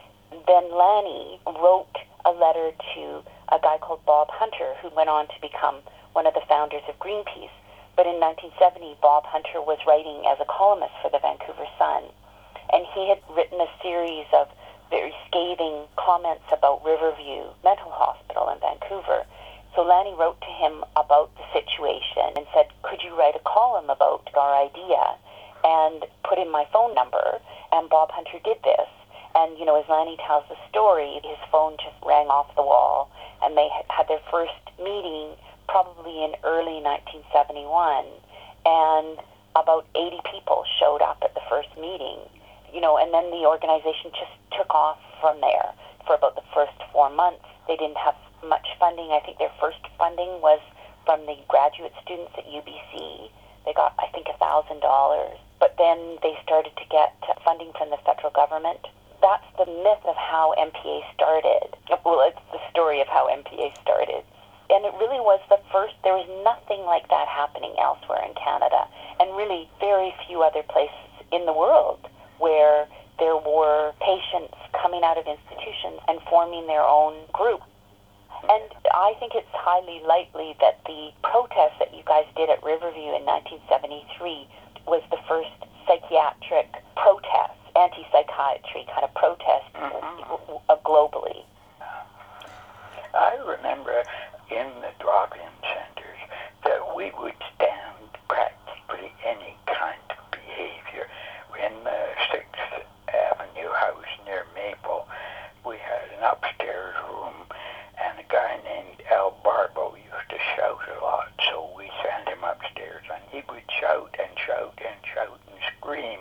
then 0.46 0.70
Lanny 0.70 1.42
wrote 1.58 1.98
a 2.22 2.30
letter 2.30 2.70
to 2.94 3.02
a 3.50 3.58
guy 3.58 3.82
called 3.82 4.06
Bob 4.06 4.30
Hunter, 4.30 4.78
who 4.78 4.94
went 4.94 5.10
on 5.10 5.26
to 5.26 5.38
become 5.42 5.82
one 6.14 6.30
of 6.30 6.38
the 6.38 6.46
founders 6.46 6.86
of 6.86 6.94
Greenpeace. 7.02 7.50
But 7.98 8.06
in 8.06 8.22
1970, 8.22 9.02
Bob 9.02 9.26
Hunter 9.26 9.58
was 9.58 9.82
writing 9.90 10.22
as 10.30 10.38
a 10.38 10.46
columnist 10.46 10.94
for 11.02 11.10
the 11.10 11.18
Vancouver 11.18 11.66
Sun. 11.82 12.14
And 12.72 12.86
he 12.94 13.08
had 13.08 13.20
written 13.36 13.60
a 13.60 13.68
series 13.82 14.26
of 14.32 14.48
very 14.88 15.12
scathing 15.28 15.84
comments 15.96 16.44
about 16.52 16.84
Riverview 16.84 17.48
Mental 17.64 17.92
Hospital 17.92 18.48
in 18.52 18.60
Vancouver. 18.60 19.24
So 19.74 19.80
Lanny 19.82 20.12
wrote 20.12 20.40
to 20.40 20.52
him 20.60 20.84
about 20.96 21.32
the 21.36 21.48
situation 21.52 22.36
and 22.36 22.44
said, 22.52 22.68
Could 22.82 23.00
you 23.02 23.16
write 23.16 23.36
a 23.36 23.44
column 23.48 23.88
about 23.88 24.28
our 24.36 24.52
idea? 24.68 25.16
And 25.64 26.04
put 26.28 26.38
in 26.38 26.50
my 26.50 26.66
phone 26.72 26.94
number. 26.94 27.40
And 27.72 27.88
Bob 27.88 28.10
Hunter 28.12 28.36
did 28.44 28.60
this. 28.64 28.88
And, 29.34 29.56
you 29.56 29.64
know, 29.64 29.80
as 29.80 29.88
Lanny 29.88 30.18
tells 30.26 30.44
the 30.48 30.60
story, 30.68 31.20
his 31.24 31.40
phone 31.50 31.76
just 31.80 31.96
rang 32.04 32.28
off 32.28 32.54
the 32.54 32.62
wall. 32.62 33.10
And 33.42 33.56
they 33.56 33.68
had 33.88 34.08
their 34.08 34.20
first 34.30 34.60
meeting 34.76 35.36
probably 35.68 36.24
in 36.24 36.36
early 36.44 36.84
1971. 36.84 38.04
And 38.68 39.16
about 39.56 39.88
80 39.96 40.20
people 40.28 40.64
showed 40.80 41.00
up 41.00 41.24
at 41.24 41.32
the 41.32 41.40
first 41.48 41.72
meeting. 41.80 42.20
You 42.72 42.80
know, 42.80 42.96
and 42.96 43.12
then 43.12 43.30
the 43.30 43.44
organization 43.44 44.10
just 44.16 44.32
took 44.56 44.72
off 44.74 44.98
from 45.20 45.40
there 45.40 45.72
for 46.06 46.16
about 46.16 46.34
the 46.34 46.46
first 46.54 46.72
four 46.92 47.10
months. 47.10 47.44
They 47.68 47.76
didn't 47.76 48.00
have 48.00 48.16
much 48.42 48.66
funding. 48.80 49.12
I 49.12 49.20
think 49.20 49.38
their 49.38 49.52
first 49.60 49.78
funding 49.98 50.40
was 50.40 50.60
from 51.04 51.26
the 51.26 51.36
graduate 51.48 51.92
students 52.02 52.32
at 52.38 52.46
UBC. 52.46 53.30
They 53.64 53.72
got, 53.72 53.94
I 53.98 54.08
think, 54.10 54.26
a 54.28 54.36
thousand 54.38 54.80
dollars. 54.80 55.38
But 55.60 55.76
then 55.78 56.18
they 56.22 56.34
started 56.42 56.74
to 56.76 56.84
get 56.90 57.14
funding 57.44 57.70
from 57.78 57.90
the 57.90 57.98
federal 58.02 58.32
government. 58.32 58.82
That's 59.20 59.46
the 59.54 59.66
myth 59.66 60.02
of 60.08 60.16
how 60.16 60.54
MPA 60.58 61.06
started. 61.14 61.76
Well, 62.04 62.26
it's 62.26 62.42
the 62.50 62.58
story 62.70 63.00
of 63.00 63.06
how 63.06 63.30
MPA 63.30 63.70
started. 63.80 64.24
And 64.70 64.84
it 64.84 64.94
really 64.98 65.20
was 65.20 65.38
the 65.48 65.60
first, 65.70 65.94
there 66.02 66.16
was 66.16 66.26
nothing 66.42 66.82
like 66.82 67.06
that 67.08 67.28
happening 67.28 67.76
elsewhere 67.78 68.24
in 68.26 68.34
Canada, 68.34 68.88
and 69.20 69.36
really 69.36 69.68
very 69.78 70.14
few 70.26 70.42
other 70.42 70.62
places 70.64 70.96
in 71.30 71.46
the 71.46 71.52
world 71.52 72.08
where 72.42 72.88
there 73.18 73.36
were 73.38 73.94
patients 74.02 74.58
coming 74.74 75.02
out 75.06 75.16
of 75.16 75.26
institutions 75.26 76.02
and 76.08 76.18
forming 76.28 76.66
their 76.66 76.82
own 76.82 77.14
group. 77.32 77.62
And 78.42 78.66
I 78.90 79.14
think 79.20 79.32
it's 79.38 79.54
highly 79.54 80.02
likely 80.02 80.56
that 80.58 80.82
the 80.84 81.14
protest 81.22 81.78
that 81.78 81.94
you 81.94 82.02
guys 82.02 82.26
did 82.34 82.50
at 82.50 82.58
Riverview 82.64 83.14
in 83.14 83.22
1973 83.22 84.50
was 84.90 85.02
the 85.14 85.22
first 85.30 85.54
psychiatric 85.86 86.74
protest, 86.98 87.54
anti-psychiatry 87.78 88.82
kind 88.90 89.04
of 89.06 89.14
protest 89.14 89.70
uh, 89.78 90.74
globally. 90.84 91.46
I 93.14 93.36
remember 93.46 94.02
in 94.50 94.66
the 94.82 94.90
drop-in 94.98 95.52
centers 95.62 96.20
that 96.64 96.80
we 96.96 97.12
would 97.20 97.38
stand 97.54 98.10
practically 98.28 99.12
any 99.24 99.54
kind 99.66 100.02
of 100.10 100.18
behavior. 100.30 101.06
In 101.60 101.84
the 101.84 102.00
Sixth 102.32 102.88
Avenue 103.08 103.70
house 103.72 104.12
near 104.26 104.46
Maple, 104.54 105.06
we 105.66 105.76
had 105.76 106.08
an 106.16 106.24
upstairs 106.24 106.96
room, 107.08 107.34
and 108.00 108.18
a 108.18 108.26
guy 108.32 108.58
named 108.64 109.02
Al 109.10 109.36
Barbo 109.44 109.94
used 109.94 110.30
to 110.30 110.38
shout 110.56 110.80
a 110.88 111.04
lot, 111.04 111.28
so 111.50 111.70
we 111.76 111.90
sent 112.02 112.28
him 112.28 112.42
upstairs, 112.44 113.04
and 113.12 113.22
he 113.30 113.42
would 113.52 113.68
shout 113.80 114.14
and 114.18 114.32
shout 114.38 114.78
and 114.80 114.96
shout 115.14 115.38
and 115.48 115.58
scream, 115.76 116.20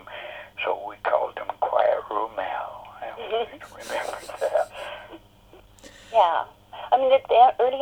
so 0.63 0.77
we 0.87 0.95
called 1.03 1.37
him 1.37 1.47
Quiet 1.59 2.03
Room 2.09 2.37
Al. 2.37 2.87
I 3.01 3.47
remember 3.79 4.19
that. 4.39 4.71
Yeah. 6.11 6.43
I 6.91 6.97
mean, 6.97 7.11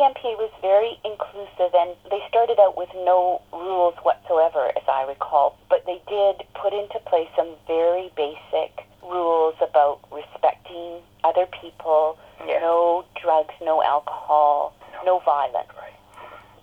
the, 0.00 0.14
the 0.14 0.34
was 0.40 0.50
very 0.62 0.96
inclusive, 1.04 1.74
and 1.76 1.92
they 2.10 2.24
started 2.28 2.58
out 2.58 2.76
with 2.76 2.88
no 3.04 3.42
rules 3.52 3.94
whatsoever, 4.02 4.72
as 4.72 4.82
I 4.88 5.04
recall. 5.04 5.58
But 5.68 5.84
they 5.84 6.00
did 6.08 6.42
put 6.54 6.72
into 6.72 6.98
place 7.04 7.28
some 7.36 7.52
very 7.66 8.10
basic 8.16 8.72
rules 9.02 9.54
about 9.60 10.00
respecting 10.10 11.02
other 11.24 11.46
people, 11.60 12.16
Yeah. 12.46 12.60
no 12.60 13.04
drugs, 13.20 13.54
no 13.60 13.82
alcohol, 13.82 14.72
no 15.04 15.18
violence. 15.20 15.68
Right. 15.76 15.92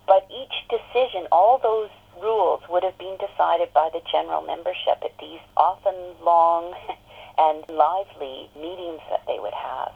But 0.07 0.25
each 0.33 0.55
decision, 0.69 1.27
all 1.31 1.59
those 1.59 1.89
rules 2.19 2.61
would 2.69 2.83
have 2.83 2.97
been 2.97 3.17
decided 3.17 3.71
by 3.73 3.89
the 3.93 4.01
general 4.11 4.41
membership 4.41 4.97
at 5.05 5.15
these 5.19 5.41
often 5.55 5.93
long 6.23 6.73
and 7.37 7.63
lively 7.69 8.49
meetings 8.55 9.01
that 9.11 9.21
they 9.27 9.37
would 9.37 9.53
have. 9.53 9.93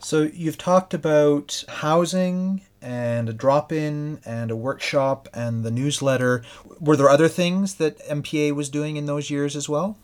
So 0.00 0.22
you've 0.32 0.58
talked 0.58 0.94
about 0.94 1.64
housing 1.68 2.62
and 2.80 3.28
a 3.28 3.32
drop-in 3.32 4.20
and 4.24 4.50
a 4.50 4.56
workshop 4.56 5.28
and 5.34 5.64
the 5.64 5.70
newsletter. 5.70 6.42
Were 6.80 6.96
there 6.96 7.08
other 7.08 7.28
things 7.28 7.74
that 7.74 7.98
MPA 8.06 8.52
was 8.54 8.68
doing 8.68 8.96
in 8.96 9.06
those 9.06 9.30
years 9.30 9.56
as 9.56 9.68
well? 9.68 9.96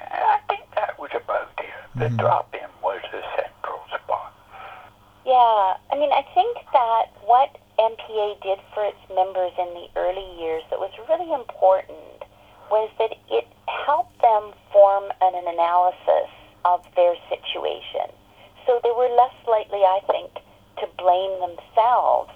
I 0.00 0.38
think 0.48 0.62
that 0.76 0.98
was 0.98 1.10
about 1.14 1.50
it. 1.58 1.66
The 1.96 2.06
mm-hmm. 2.06 2.16
drop-in 2.16 2.68
was 2.82 3.00
the 3.10 3.22
central 3.34 3.80
spot. 4.04 4.32
Yeah, 5.24 5.74
I 5.90 5.98
mean, 5.98 6.12
I 6.12 6.22
think 6.32 6.58
that 6.72 7.06
what 7.24 7.58
MPA 7.78 8.42
did 8.42 8.58
for 8.72 8.84
its 8.84 9.02
members 9.12 9.52
in 9.58 9.74
the 9.74 9.88
early 9.96 10.40
years 10.40 10.62
that 10.70 10.78
was 10.78 10.92
really 11.08 11.32
important 11.34 12.22
was 12.70 12.90
that 12.98 13.10
it 13.30 13.46
helped 13.66 14.20
them 14.22 14.52
form 14.72 15.04
an, 15.20 15.34
an 15.34 15.46
analysis 15.48 16.30
of 16.64 16.84
their 16.94 17.14
situation. 17.28 18.14
So 18.66 18.80
they 18.82 18.90
were 18.90 19.08
less 19.14 19.34
likely, 19.46 19.80
I 19.80 20.00
think, 20.06 20.34
to 20.80 20.86
blame 20.98 21.40
themselves 21.40 22.30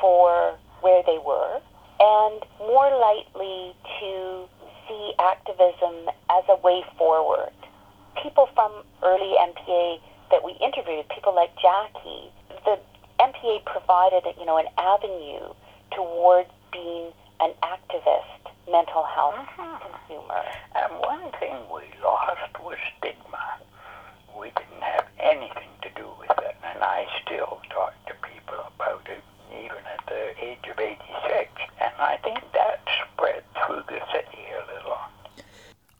for 0.00 0.56
where 0.80 1.02
they 1.04 1.18
were 1.18 1.60
and 2.00 2.40
more 2.60 2.90
likely 2.96 3.74
to 4.00 4.48
see 4.88 5.12
activism 5.18 6.08
as 6.30 6.44
a 6.48 6.56
way 6.56 6.82
forward. 6.96 7.52
People 8.22 8.48
from 8.54 8.72
early 9.02 9.34
MPA 9.36 10.00
that 10.30 10.44
we 10.44 10.52
interviewed, 10.64 11.08
people 11.08 11.34
like 11.34 11.50
Jackie, 11.60 12.32
the 12.64 12.78
MPA 13.20 13.64
provided, 13.64 14.24
you 14.38 14.46
know, 14.46 14.56
an 14.56 14.66
avenue 14.78 15.52
towards 15.94 16.48
being 16.72 17.12
an 17.40 17.52
activist 17.62 18.40
mental 18.70 19.04
health 19.04 19.34
mm-hmm. 19.34 19.76
consumer. 19.84 20.42
And 20.74 20.92
one 21.00 21.30
thing 21.38 21.54
we 21.72 21.82
lost 22.02 22.58
was 22.60 22.78
stigma. 22.98 23.60
We 24.40 24.48
didn't 24.56 24.82
have 24.82 25.06
anything 25.18 25.68
to 25.82 25.88
do 25.94 26.08
with 26.18 26.30
it, 26.38 26.56
and 26.64 26.82
I 26.82 27.06
still 27.22 27.60
talk 27.70 27.92
to 28.06 28.14
people 28.26 28.64
about 28.74 29.06
it, 29.06 29.22
even 29.52 29.84
at 29.84 30.06
the 30.06 30.42
age 30.42 30.64
of 30.70 30.78
86. 30.78 31.50
And 31.80 31.92
I 31.98 32.16
think 32.24 32.38
that 32.54 32.80
spread 33.12 33.44
through 33.54 33.82
the 33.88 34.00
city 34.12 34.42
a 34.56 34.74
little. 34.74 34.98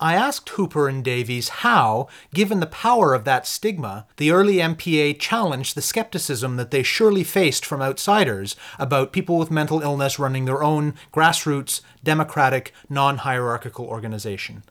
I 0.03 0.15
asked 0.15 0.49
Hooper 0.49 0.89
and 0.89 1.05
Davies 1.05 1.51
how, 1.61 2.09
given 2.33 2.61
the 2.61 2.67
power 2.67 3.13
of 3.13 3.25
that 3.25 3.47
stigma, 3.47 4.07
the 4.17 4.31
early 4.31 4.55
MPA 4.57 5.21
challenged 5.21 5.75
the 5.77 5.83
skepticism 5.83 6.57
that 6.57 6.71
they 6.71 6.83
surely 6.83 7.23
faced 7.23 7.67
from 7.67 7.83
outsiders 7.83 8.57
about 8.79 9.13
people 9.13 9.37
with 9.37 9.51
mental 9.51 9.83
illness 9.83 10.19
running 10.19 10.47
their 10.47 10.63
own 10.63 10.95
grassroots, 11.13 11.83
democratic, 12.03 12.73
non 12.89 13.19
hierarchical 13.19 13.85
organization. 13.85 14.63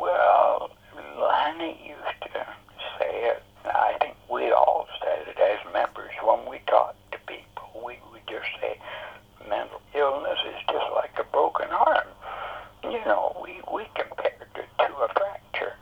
Well, 0.00 0.70
Lanny 1.20 1.78
used 1.86 2.32
to 2.32 2.46
say 2.98 3.28
it. 3.28 3.42
I 3.66 3.96
think 4.00 4.16
we 4.32 4.50
all 4.52 4.86
said 5.02 5.28
it 5.28 5.38
as 5.38 5.58
members 5.74 6.12
when 6.22 6.48
we 6.48 6.60
talked 6.66 7.12
to 7.12 7.18
people. 7.26 7.82
We 7.84 7.98
would 8.10 8.26
just 8.26 8.48
say 8.58 8.78
mental 9.48 9.82
illness 9.94 10.38
is 10.48 10.60
just 10.72 10.86
like 10.94 11.12
a 11.18 11.24
broken 11.24 11.68
arm. 11.68 12.08
You 13.04 13.10
know, 13.10 13.36
we, 13.44 13.60
we 13.68 13.84
compared 13.92 14.48
it 14.56 14.64
to 14.78 14.88
a 14.96 15.08
fracture. 15.12 15.76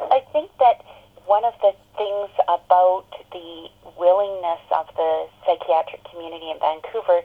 I 0.00 0.24
think 0.32 0.50
that 0.58 0.80
one 1.26 1.44
of 1.44 1.52
the 1.60 1.76
things 2.00 2.32
about 2.48 3.04
the 3.32 3.68
willingness 4.00 4.64
of 4.72 4.88
the 4.96 5.28
psychiatric 5.44 6.00
community 6.08 6.48
in 6.48 6.58
Vancouver 6.58 7.20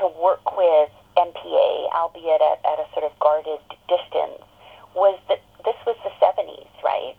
to 0.00 0.08
work 0.16 0.56
with 0.56 0.88
MPA, 1.18 1.92
albeit 1.92 2.40
at, 2.40 2.64
at 2.64 2.80
a 2.80 2.88
sort 2.96 3.04
of 3.04 3.12
guarded 3.20 3.60
distance, 3.84 4.48
was 4.96 5.20
that 5.28 5.44
this 5.68 5.76
was 5.84 5.96
the 6.00 6.12
70s, 6.24 6.72
right? 6.80 7.12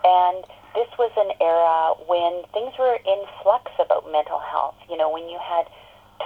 And 0.00 0.48
this 0.72 0.88
was 0.96 1.12
an 1.20 1.36
era 1.44 1.92
when 2.08 2.40
things 2.56 2.72
were 2.80 2.96
in 3.04 3.20
flux 3.42 3.68
about 3.76 4.10
mental 4.10 4.40
health. 4.40 4.80
You 4.88 4.96
know, 4.96 5.12
when 5.12 5.28
you 5.28 5.36
had 5.36 5.68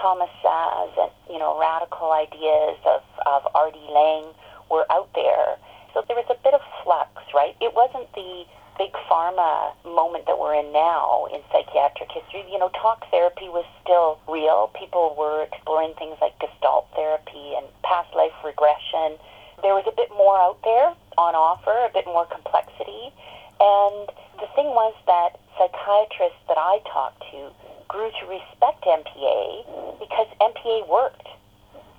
Thomas 0.00 0.30
Szasz 0.42 0.94
and, 0.98 1.12
you 1.30 1.38
know, 1.38 1.58
radical 1.58 2.12
ideas 2.12 2.78
of, 2.84 3.02
of 3.26 3.42
R.D. 3.54 3.78
Laing 3.90 4.32
were 4.70 4.86
out 4.90 5.10
there. 5.14 5.56
So 5.94 6.04
there 6.06 6.16
was 6.16 6.26
a 6.28 6.36
bit 6.42 6.54
of 6.54 6.60
flux, 6.84 7.10
right? 7.34 7.56
It 7.60 7.74
wasn't 7.74 8.12
the 8.14 8.44
big 8.78 8.92
pharma 9.08 9.72
moment 9.84 10.26
that 10.26 10.38
we're 10.38 10.54
in 10.54 10.72
now 10.72 11.26
in 11.32 11.40
psychiatric 11.50 12.12
history, 12.12 12.44
you 12.50 12.58
know, 12.58 12.68
talk 12.76 13.08
therapy 13.10 13.48
was 13.48 13.64
still 13.82 14.20
real. 14.28 14.70
People 14.76 15.16
were 15.18 15.42
exploring 15.42 15.94
things 15.98 16.16
like 16.20 16.38
gestalt 16.38 16.86
therapy 16.94 17.56
and 17.56 17.64
past 17.82 18.12
life 18.14 18.36
regression. 18.44 19.16
There 19.62 19.72
was 19.72 19.88
a 19.88 19.96
bit 19.96 20.10
more 20.12 20.36
out 20.36 20.60
there 20.62 20.92
on 21.16 21.34
offer, 21.34 21.72
a 21.88 21.92
bit 21.92 22.04
more 22.06 22.26
complexity. 22.28 23.12
And 23.60 24.12
the 24.36 24.48
thing 24.52 24.68
was 24.76 24.92
that 25.08 25.40
psychiatrists 25.56 26.44
that 26.48 26.60
I 26.60 26.84
talked 26.84 27.24
to 27.32 27.48
grew 27.96 28.10
to 28.20 28.26
respect 28.28 28.84
MPA 28.84 29.98
because 29.98 30.28
MPA 30.38 30.86
worked. 30.86 31.28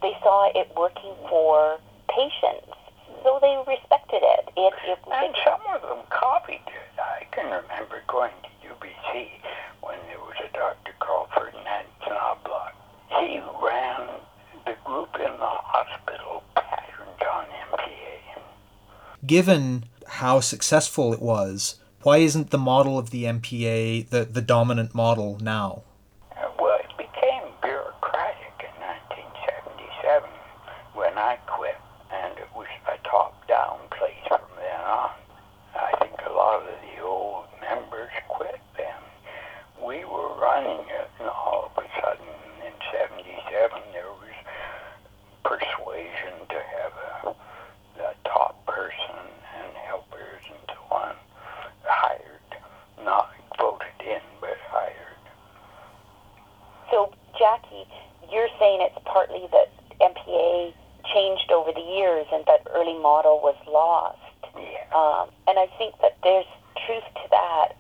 They 0.04 0.14
saw 0.22 0.52
it 0.54 0.70
working 0.78 1.16
for 1.28 1.80
patients, 2.08 2.70
so 3.24 3.40
they 3.42 3.58
respected 3.66 4.22
it. 4.22 4.46
It, 4.56 4.74
it, 4.86 5.00
And 5.12 5.34
it 5.34 5.42
some 5.44 5.62
of 5.74 5.82
them 5.82 6.06
copied 6.12 6.62
it. 6.68 7.02
I 7.02 7.26
can 7.32 7.46
remember 7.46 8.04
going 8.08 8.30
to 8.46 8.68
UBC 8.70 9.42
when 9.82 9.98
there 10.06 10.20
was 10.20 10.38
a 10.46 10.54
Dr. 10.54 10.94
called 11.00 11.30
Ferdinand 11.34 11.88
Knobloch. 12.06 12.76
He 13.20 13.42
ran 13.64 14.08
the 14.66 14.76
group 14.86 15.16
in 15.16 15.34
the 15.40 15.54
hospital 15.66 16.44
patterned 16.54 17.24
on 17.34 17.46
MPA. 17.74 18.40
Given 19.26 19.86
how 20.06 20.42
successful 20.42 21.12
it 21.12 21.24
was, 21.24 21.78
why 22.08 22.20
isn't 22.20 22.52
the 22.52 22.58
model 22.58 22.98
of 22.98 23.10
the 23.10 23.24
MPA 23.26 24.08
the, 24.10 24.24
the 24.24 24.42
dominant 24.42 24.96
model 24.96 25.38
now? 25.42 25.84
Uh, 26.32 26.48
Well, 26.58 26.80
it 26.80 26.96
became 26.96 27.44
bureaucratic 27.62 28.56
in 28.64 28.72
1977 28.80 30.30
when 30.94 31.18
I 31.18 31.36
quit, 31.48 31.76
and 32.14 32.38
it 32.38 32.48
was 32.56 32.72
a 32.88 32.96
top-down 33.04 33.80
place 33.92 34.24
from 34.30 34.40
then 34.56 34.82
on. 34.88 35.12
I 35.76 35.92
think 36.00 36.16
a 36.26 36.32
lot 36.32 36.62
of 36.62 36.70
the 36.70 37.04
old 37.04 37.44
members 37.60 38.14
quit 38.30 38.62
then. 38.78 39.02
We 39.84 40.06
were 40.06 40.32
running 40.40 40.86
it, 40.88 41.10
and 41.20 41.28
all 41.28 41.68
of 41.68 41.84
a 41.84 41.88
sudden 42.00 42.32
in 42.64 42.74
77 42.88 43.82
there 43.92 44.14
was 44.16 44.38
persuasion 45.44 46.40
to 46.48 46.60
have 46.78 46.94
a, 47.04 47.36
a 48.00 48.14
top 48.24 48.64
person 48.66 49.18
and 49.60 49.76
helpers 49.76 50.46
and 50.48 50.64
so 50.72 50.96
on 50.96 51.16
hired, 51.88 52.52
not 53.04 53.32
voted 53.58 53.98
in, 54.06 54.22
but 54.40 54.58
hired. 54.70 55.24
So, 56.92 57.12
Jackie, 57.40 57.88
you're 58.32 58.52
saying 58.60 58.82
it's 58.82 59.00
partly 59.06 59.48
that 59.52 59.72
MPA 60.00 60.74
changed 61.14 61.52
over 61.52 61.72
the 61.72 61.88
years 61.96 62.28
and 62.32 62.46
that 62.46 62.68
early 62.76 62.97
model 63.08 63.40
was 63.40 63.56
lost. 63.64 64.20
Yeah. 64.52 64.84
Um, 64.92 65.32
and 65.48 65.56
I 65.56 65.72
think 65.80 65.96
that 66.04 66.20
there's 66.28 66.52
truth 66.84 67.08
to 67.24 67.26
that. 67.32 67.80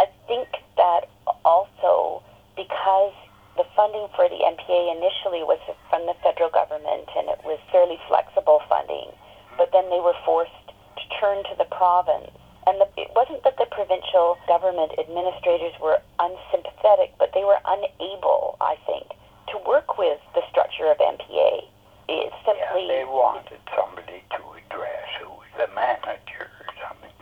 I 0.00 0.08
think 0.24 0.48
that 0.80 1.12
also 1.44 2.24
because 2.56 3.12
the 3.60 3.68
funding 3.76 4.08
for 4.16 4.24
the 4.24 4.40
MPA 4.40 4.96
initially 4.96 5.44
was 5.44 5.60
from 5.92 6.08
the 6.08 6.16
federal 6.24 6.48
government 6.48 7.12
and 7.12 7.28
it 7.28 7.44
was 7.44 7.60
fairly 7.68 8.00
flexible 8.08 8.64
funding, 8.72 9.12
but 9.60 9.68
then 9.76 9.84
they 9.92 10.00
were 10.00 10.16
forced 10.24 10.64
to 10.96 11.04
turn 11.20 11.44
to 11.52 11.54
the 11.58 11.68
province. 11.68 12.32
And 12.64 12.80
the, 12.80 12.88
it 12.96 13.12
wasn't 13.12 13.44
that 13.44 13.60
the 13.60 13.68
provincial 13.68 14.38
government 14.48 14.96
administrators 14.96 15.76
were 15.82 16.00
unsympathetic, 16.22 17.12
but 17.20 17.34
they 17.34 17.44
were 17.44 17.60
unable, 17.68 18.56
I 18.64 18.80
think, 18.86 19.12
to 19.52 19.56
work 19.66 19.98
with 19.98 20.20
the 20.32 20.42
structure 20.48 20.88
of 20.88 20.96
MPA. 20.96 21.68
It's 22.08 22.34
Yeah, 22.46 22.72
they 22.74 23.04
wanted 23.04 23.60
somebody 23.76 24.24
to 24.32 24.40
address 24.56 25.08
who 25.20 25.28
was 25.28 25.50
the 25.56 25.68
manager 25.74 26.48
or 26.48 26.68
something. 26.80 27.12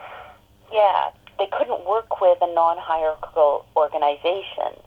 Yeah, 0.72 1.11
they 1.38 1.46
couldn't 1.51 1.85
work 1.87 2.20
with 2.20 2.38
a 2.40 2.53
non-hierarchical 2.55 3.66
organization. 3.77 4.79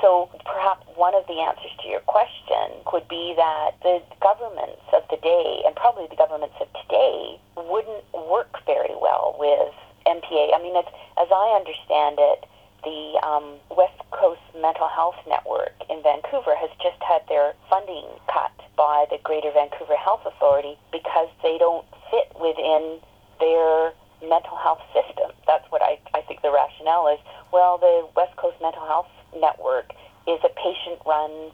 So 0.00 0.30
perhaps 0.46 0.86
one 0.94 1.14
of 1.14 1.26
the 1.26 1.40
answers 1.42 1.74
to 1.82 1.88
your 1.88 2.00
question 2.06 2.70
could 2.86 3.08
be 3.08 3.34
that 3.36 3.74
the 3.82 4.02
governments 4.22 4.86
of 4.94 5.02
the 5.10 5.18
day, 5.18 5.62
and 5.66 5.74
probably 5.74 6.06
the 6.06 6.16
governments 6.16 6.54
of 6.60 6.68
today, 6.86 7.40
wouldn't 7.56 8.06
work 8.14 8.62
very 8.64 8.94
well 8.94 9.34
with 9.38 9.74
MPA. 10.06 10.54
I 10.54 10.62
mean, 10.62 10.76
it's, 10.76 10.92
as 11.18 11.28
I 11.34 11.58
understand 11.58 12.22
it, 12.22 12.46
the 12.84 13.18
um, 13.26 13.58
West 13.70 13.98
Coast 14.10 14.40
Mental 14.54 14.88
Health 14.88 15.16
Network 15.26 15.74
in 15.90 16.02
Vancouver 16.02 16.54
has 16.54 16.70
just 16.82 17.00
had 17.02 17.22
their 17.28 17.54
funding 17.68 18.06
cut 18.32 18.52
by 18.76 19.06
the 19.10 19.18
Greater 19.22 19.50
Vancouver 19.52 19.96
Health 19.96 20.22
Authority 20.24 20.78
because 20.92 21.28
they 21.42 21.58
don't 21.58 21.84
fit 22.10 22.30
within 22.38 22.98
their 23.40 23.92
mental 24.22 24.56
health 24.56 24.82
system. 24.94 25.30
That's 25.46 25.66
what 25.70 25.82
I, 25.82 25.98
I 26.14 26.22
think 26.22 26.42
the 26.42 26.50
rationale 26.50 27.08
is. 27.08 27.20
Well, 27.52 27.78
the 27.78 28.06
West 28.16 28.36
Coast 28.36 28.56
Mental 28.60 28.84
Health 28.86 29.10
Network 29.34 29.92
is 30.26 30.40
a 30.44 30.52
patient 30.54 31.00
run, 31.06 31.50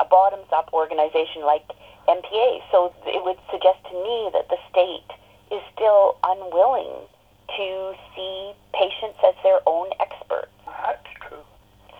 a 0.00 0.04
bottoms 0.04 0.50
up 0.52 0.70
organization 0.72 1.42
like 1.42 1.66
MPA. 2.08 2.62
So 2.70 2.94
it 3.06 3.22
would 3.24 3.38
suggest 3.50 3.78
to 3.90 3.94
me 3.94 4.30
that 4.32 4.48
the 4.48 4.58
state 4.70 5.10
is 5.50 5.62
still 5.74 6.16
unwilling 6.22 7.06
to 7.56 7.94
see 8.14 8.52
patients 8.74 9.18
as 9.24 9.34
their 9.42 9.60
own 9.66 9.88
experts. 10.00 10.52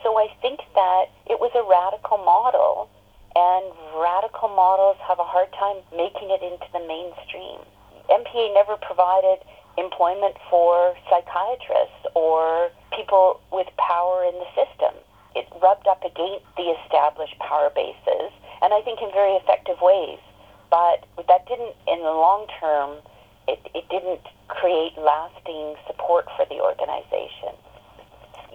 So 0.08 0.16
I 0.16 0.32
think 0.40 0.60
that 0.74 1.12
it 1.28 1.36
was 1.36 1.52
a 1.52 1.60
radical 1.68 2.16
model, 2.22 2.88
and 3.36 3.68
radical 3.98 4.48
models 4.48 4.96
have 5.04 5.18
a 5.18 5.26
hard 5.26 5.52
time 5.52 5.84
making 5.92 6.32
it 6.32 6.40
into 6.40 6.64
the 6.72 6.80
mainstream. 6.86 7.60
MPA 8.08 8.54
never 8.54 8.80
provided 8.80 9.44
employment 9.76 10.40
for 10.48 10.96
psychiatrists 11.12 12.08
or 12.16 12.72
people 12.96 13.36
with 13.52 13.68
power 13.76 14.24
in 14.24 14.32
the 14.40 14.48
system. 14.56 14.96
It 15.36 15.44
rubbed 15.60 15.84
up 15.84 16.00
against 16.00 16.48
the 16.56 16.72
established 16.80 17.36
power 17.44 17.68
bases, 17.74 18.32
and 18.64 18.72
I 18.72 18.80
think 18.80 19.04
in 19.04 19.12
very 19.12 19.36
effective 19.36 19.76
ways. 19.84 20.24
But 20.72 21.04
that 21.28 21.44
didn't, 21.44 21.76
in 21.84 22.00
the 22.00 22.16
long 22.16 22.48
term, 22.56 23.04
it, 23.44 23.60
it 23.74 23.84
didn't 23.92 24.24
create 24.48 24.96
lasting 24.96 25.76
support 25.84 26.32
for 26.32 26.48
the 26.48 26.64
organization 26.64 27.60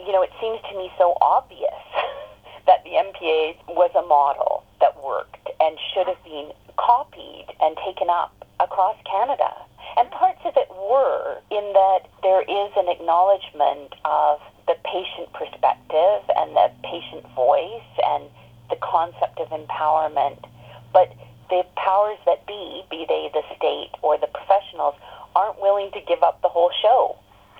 you 0.06 0.12
know, 0.12 0.22
it 0.22 0.32
seems 0.42 0.60
to 0.70 0.78
me 0.78 0.92
so 0.98 1.16
obvious 1.22 1.84
that 2.68 2.84
the 2.84 2.92
MPA 2.92 3.76
was 3.76 3.92
a 3.96 4.06
model 4.06 4.63
that 4.80 4.96
worked 5.04 5.48
and 5.60 5.78
should 5.94 6.08
have 6.08 6.22
been 6.24 6.52
copied 6.78 7.48
and 7.62 7.78
taken 7.86 8.10
up 8.10 8.34
across 8.60 8.98
Canada. 9.10 9.52
And 9.96 10.10
parts 10.12 10.42
of 10.46 10.54
it 10.58 10.70
were 10.72 11.39
in 11.52 11.74
that 11.74 12.08
there 12.22 12.42
is 12.42 12.72
an 12.76 12.89
acknowledgement 12.89 13.96
of 14.04 14.39
the 14.68 14.76
patient 14.84 15.32
perspective 15.34 16.24
and 16.36 16.56
the 16.56 16.72
patient 16.84 17.28
voice 17.36 17.92
and 18.04 18.26
the 18.70 18.80
concept 18.82 19.39
of 19.39 19.50
empowerment. 19.50 20.44
But 20.92 21.13
the 21.50 21.63
powers 21.76 22.18
that 22.26 22.48
be, 22.48 22.84
be 22.89 23.06
they 23.08 23.30
the 23.34 23.44
state 23.56 23.92
or 24.02 24.18
the 24.18 24.28
professionals, 24.28 24.96
aren't 25.36 25.62
willing 25.62 25.92
to 25.92 26.02
give 26.08 26.24
up 26.24 26.42
the 26.42 26.50
whole 26.50 26.72
show 26.82 27.18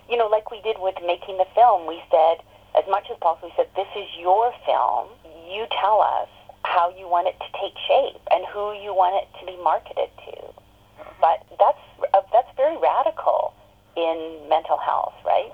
you 0.10 0.18
know, 0.18 0.28
like 0.28 0.52
we 0.52 0.62
did 0.62 0.78
with 0.80 0.96
making 1.06 1.38
the 1.38 1.48
film, 1.56 1.88
we 1.88 2.02
said, 2.12 2.44
as 2.78 2.84
much 2.90 3.08
as 3.12 3.18
possible, 3.20 3.50
we 3.50 3.54
said, 3.56 3.70
this 3.76 3.88
is 3.96 4.08
your 4.20 4.54
film. 4.66 5.10
You 5.50 5.66
tell 5.80 6.02
us 6.02 6.30
how 6.66 6.90
you 6.98 7.08
want 7.08 7.28
it 7.28 7.38
to 7.40 7.50
take 7.60 7.74
shape 7.88 8.22
and 8.32 8.46
who 8.52 8.74
you 8.74 8.94
want 8.94 9.22
it 9.22 9.28
to 9.40 9.46
be 9.46 9.58
marketed 9.64 10.10
to. 10.26 10.54
But 11.20 11.46
that's 11.60 11.80
uh, 12.14 12.22
that's 12.32 12.50
very 12.58 12.78
radical 12.78 13.54
in 13.96 14.48
mental 14.50 14.78
health, 14.78 15.14
right? 15.26 15.52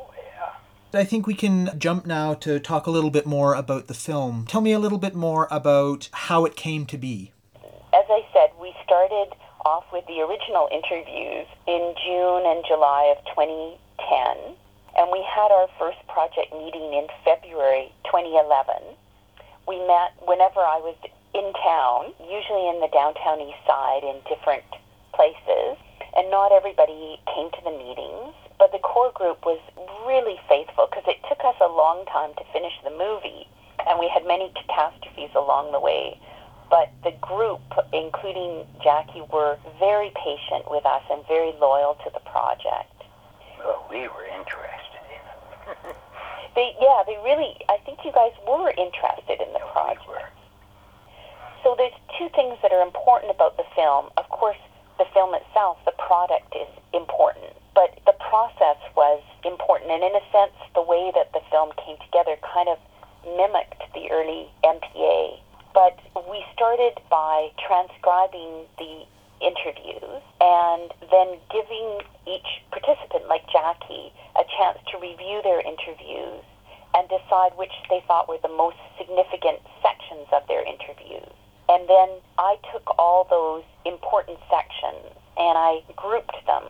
I 0.91 1.03
think 1.03 1.27
we 1.27 1.35
can 1.35 1.77
jump 1.77 2.07
now 2.07 2.33
to 2.35 2.59
talk 2.59 2.87
a 2.87 2.91
little 2.91 3.11
bit 3.11 3.27
more 3.27 3.53
about 3.53 3.85
the 3.85 3.93
film. 3.93 4.45
Tell 4.47 4.61
me 4.61 4.71
a 4.71 4.79
little 4.79 4.97
bit 4.97 5.13
more 5.13 5.47
about 5.51 6.09
how 6.11 6.45
it 6.45 6.55
came 6.55 6.87
to 6.87 6.97
be. 6.97 7.31
As 7.93 8.05
I 8.09 8.25
said, 8.33 8.49
we 8.59 8.73
started 8.83 9.29
off 9.65 9.85
with 9.93 10.05
the 10.07 10.21
original 10.21 10.67
interviews 10.71 11.45
in 11.67 11.93
June 12.03 12.43
and 12.45 12.65
July 12.67 13.13
of 13.15 13.23
2010, 14.07 14.55
and 14.97 15.11
we 15.11 15.23
had 15.27 15.51
our 15.51 15.67
first 15.77 15.99
project 16.07 16.51
meeting 16.53 16.93
in 16.95 17.07
February 17.23 17.91
2011. 18.07 18.95
We 19.67 19.79
met 19.85 20.15
whenever 20.25 20.59
I 20.63 20.79
was 20.79 20.95
in 21.35 21.51
town, 21.59 22.15
usually 22.23 22.65
in 22.71 22.81
the 22.81 22.89
downtown 22.91 23.41
east 23.43 23.61
side 23.67 24.03
in 24.03 24.17
different 24.25 24.65
places, 25.13 25.77
and 26.15 26.31
not 26.31 26.51
everybody 26.51 27.19
came 27.29 27.51
to 27.51 27.61
the 27.63 27.75
meetings, 27.75 28.33
but 28.57 28.71
the 28.71 28.81
core 28.81 29.11
group 29.13 29.45
was 29.45 29.59
really 30.07 30.39
faithful 30.49 30.89
because 30.89 31.05
it 31.07 31.21
took 31.29 31.43
us 31.45 31.55
a 31.61 31.69
long 31.69 32.05
time 32.09 32.33
to 32.39 32.43
finish 32.51 32.73
the 32.83 32.91
movie, 32.91 33.45
and 33.85 33.99
we 33.99 34.09
had 34.09 34.25
many 34.25 34.51
catastrophes 34.55 35.31
along 35.35 35.71
the 35.71 35.79
way 35.79 36.17
but 36.69 36.91
the 37.03 37.11
group, 37.19 37.61
including 37.91 38.65
Jackie, 38.83 39.23
were 39.33 39.57
very 39.79 40.11
patient 40.13 40.69
with 40.69 40.85
us 40.85 41.01
and 41.09 41.25
very 41.27 41.53
loyal 41.59 41.97
to 42.05 42.09
the 42.13 42.19
project. 42.29 42.98
We 43.89 44.07
were 44.07 44.25
interested 44.25 45.03
in. 45.09 45.95
They, 46.55 46.75
yeah, 46.81 47.03
they 47.05 47.15
really. 47.23 47.55
I 47.69 47.77
think 47.85 47.99
you 48.03 48.11
guys 48.11 48.33
were 48.47 48.71
interested 48.71 49.39
in 49.39 49.53
the 49.53 49.61
we 49.63 49.71
project. 49.71 50.07
were. 50.07 50.29
So 51.63 51.75
there's 51.77 51.93
two 52.17 52.29
things 52.35 52.57
that 52.61 52.71
are 52.73 52.81
important 52.81 53.31
about 53.31 53.55
the 53.55 53.63
film. 53.75 54.09
Of 54.17 54.27
course, 54.29 54.57
the 54.97 55.05
film 55.13 55.33
itself, 55.35 55.77
the 55.85 55.95
product 55.97 56.53
is 56.55 56.67
important, 56.93 57.53
but 57.75 57.95
the 58.05 58.13
process 58.19 58.77
was 58.95 59.21
important, 59.45 59.91
and 59.91 60.03
in 60.03 60.15
a 60.15 60.25
sense, 60.31 60.55
the 60.75 60.81
way 60.81 61.11
that 61.15 61.31
the 61.33 61.41
film 61.51 61.71
came 61.85 61.97
together 62.03 62.35
kind 62.43 62.67
of 62.67 62.77
mimicked 63.37 63.83
the 63.93 64.11
early 64.11 64.49
MPA. 64.63 65.39
But 65.73 65.99
we 66.27 66.43
started 66.53 66.99
by 67.09 67.51
transcribing 67.61 68.65
the 68.77 69.05
interviews 69.41 70.21
and 70.39 70.91
then 71.11 71.39
giving 71.51 71.99
each 72.27 72.63
participant, 72.71 73.27
like 73.27 73.43
Jackie, 73.51 74.11
a 74.35 74.43
chance 74.57 74.79
to 74.91 74.99
review 74.99 75.41
their 75.43 75.59
interviews 75.61 76.43
and 76.95 77.07
decide 77.07 77.55
which 77.55 77.73
they 77.89 78.03
thought 78.07 78.27
were 78.27 78.41
the 78.41 78.51
most 78.51 78.77
significant 78.97 79.59
sections 79.81 80.27
of 80.33 80.45
their 80.47 80.65
interviews. 80.65 81.29
And 81.69 81.87
then 81.87 82.09
I 82.37 82.57
took 82.73 82.97
all 82.97 83.27
those 83.29 83.63
important 83.85 84.39
sections 84.49 85.13
and 85.37 85.55
I 85.57 85.85
grouped 85.95 86.35
them. 86.47 86.65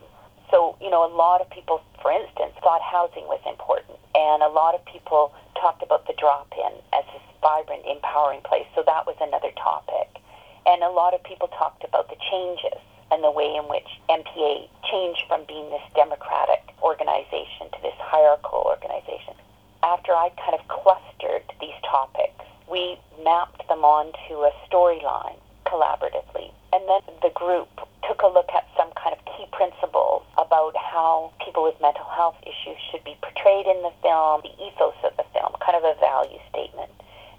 So, 0.50 0.76
you 0.80 0.90
know, 0.90 1.06
a 1.06 1.12
lot 1.14 1.40
of 1.40 1.48
people, 1.48 1.80
for 2.02 2.12
instance, 2.12 2.52
thought 2.60 2.82
housing 2.82 3.24
was 3.24 3.40
important. 3.48 3.96
And 4.14 4.42
a 4.42 4.48
lot 4.48 4.74
of 4.74 4.84
people 4.84 5.32
talked 5.56 5.82
about 5.82 6.06
the 6.06 6.14
drop 6.18 6.52
in 6.52 6.72
as 6.92 7.04
this 7.14 7.22
vibrant, 7.40 7.86
empowering 7.88 8.42
place. 8.44 8.66
So 8.74 8.82
that 8.84 9.06
was 9.06 9.16
another 9.20 9.50
topic. 9.56 10.19
And 10.66 10.82
a 10.82 10.90
lot 10.90 11.14
of 11.14 11.22
people 11.24 11.48
talked 11.48 11.84
about 11.84 12.08
the 12.08 12.16
changes 12.30 12.78
and 13.10 13.24
the 13.24 13.30
way 13.30 13.54
in 13.56 13.64
which 13.68 13.88
MPA 14.08 14.68
changed 14.90 15.24
from 15.26 15.44
being 15.46 15.68
this 15.70 15.82
democratic 15.94 16.62
organization 16.82 17.70
to 17.72 17.78
this 17.82 17.96
hierarchical 17.98 18.62
organization. 18.66 19.34
After 19.82 20.12
I 20.12 20.30
kind 20.36 20.54
of 20.54 20.66
clustered 20.68 21.42
these 21.60 21.76
topics, 21.82 22.44
we 22.70 22.98
mapped 23.24 23.66
them 23.68 23.84
onto 23.84 24.46
a 24.46 24.52
storyline 24.68 25.38
collaboratively. 25.66 26.52
And 26.72 26.82
then 26.86 27.02
the 27.22 27.30
group 27.34 27.68
took 28.06 28.22
a 28.22 28.28
look 28.28 28.50
at 28.54 28.66
some 28.76 28.90
kind 28.94 29.16
of 29.16 29.24
key 29.24 29.46
principles 29.50 30.22
about 30.38 30.76
how 30.76 31.32
people 31.44 31.64
with 31.64 31.74
mental 31.80 32.06
health 32.14 32.36
issues 32.42 32.78
should 32.90 33.02
be 33.02 33.16
portrayed 33.22 33.66
in 33.66 33.82
the 33.82 33.92
film, 34.02 34.42
the 34.46 34.54
ethos 34.62 34.94
of 35.02 35.16
the 35.16 35.26
film, 35.34 35.54
kind 35.58 35.74
of 35.74 35.82
a 35.82 35.98
value 35.98 36.38
statement. 36.50 36.90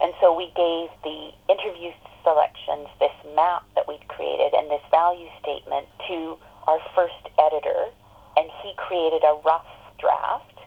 And 0.01 0.13
so 0.19 0.35
we 0.35 0.51
gave 0.55 0.91
the 1.03 1.31
interview 1.47 1.91
selections 2.23 2.87
this 2.99 3.13
map 3.35 3.63
that 3.75 3.87
we'd 3.87 4.07
created 4.07 4.53
and 4.53 4.69
this 4.69 4.83
value 4.91 5.27
statement 5.41 5.87
to 6.07 6.37
our 6.67 6.79
first 6.95 7.29
editor, 7.39 7.89
and 8.37 8.49
he 8.63 8.73
created 8.77 9.23
a 9.23 9.39
rough 9.45 9.67
draft. 9.99 10.57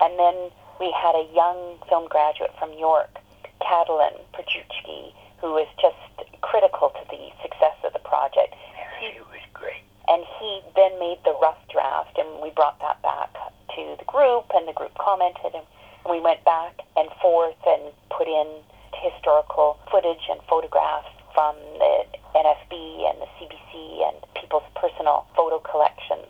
And 0.00 0.18
then 0.18 0.50
we 0.78 0.94
had 0.96 1.14
a 1.14 1.28
young 1.34 1.78
film 1.88 2.08
graduate 2.08 2.52
from 2.58 2.72
York, 2.78 3.18
Catalin 3.60 4.16
Perchuchki, 4.32 5.12
who 5.40 5.52
was 5.52 5.68
just 5.80 5.96
critical 6.40 6.90
to 6.90 7.04
the 7.10 7.30
success 7.42 7.76
of 7.84 7.92
the 7.92 8.00
project. 8.00 8.54
Yeah, 8.76 8.88
she 9.00 9.20
was 9.20 9.44
great. 9.52 9.84
And 10.08 10.24
he 10.38 10.60
then 10.74 10.98
made 10.98 11.18
the 11.24 11.36
rough 11.40 11.60
draft, 11.68 12.18
and 12.18 12.40
we 12.42 12.50
brought 12.50 12.80
that 12.80 13.00
back 13.02 13.32
to 13.76 13.96
the 13.98 14.04
group, 14.04 14.46
and 14.54 14.66
the 14.66 14.72
group 14.72 14.96
commented, 14.98 15.54
and 15.54 15.64
we 16.08 16.20
went 16.20 16.44
back 16.44 16.80
and 16.96 17.08
forth 17.20 17.60
and 17.66 17.92
put 18.08 18.26
in 18.26 18.48
historical 18.96 19.78
footage 19.90 20.24
and 20.30 20.40
photographs 20.48 21.08
from 21.34 21.56
the 21.78 22.04
NFB 22.34 22.74
and 23.10 23.20
the 23.22 23.28
CBC 23.38 24.08
and 24.08 24.16
people's 24.34 24.66
personal 24.74 25.26
photo 25.36 25.58
collections. 25.58 26.26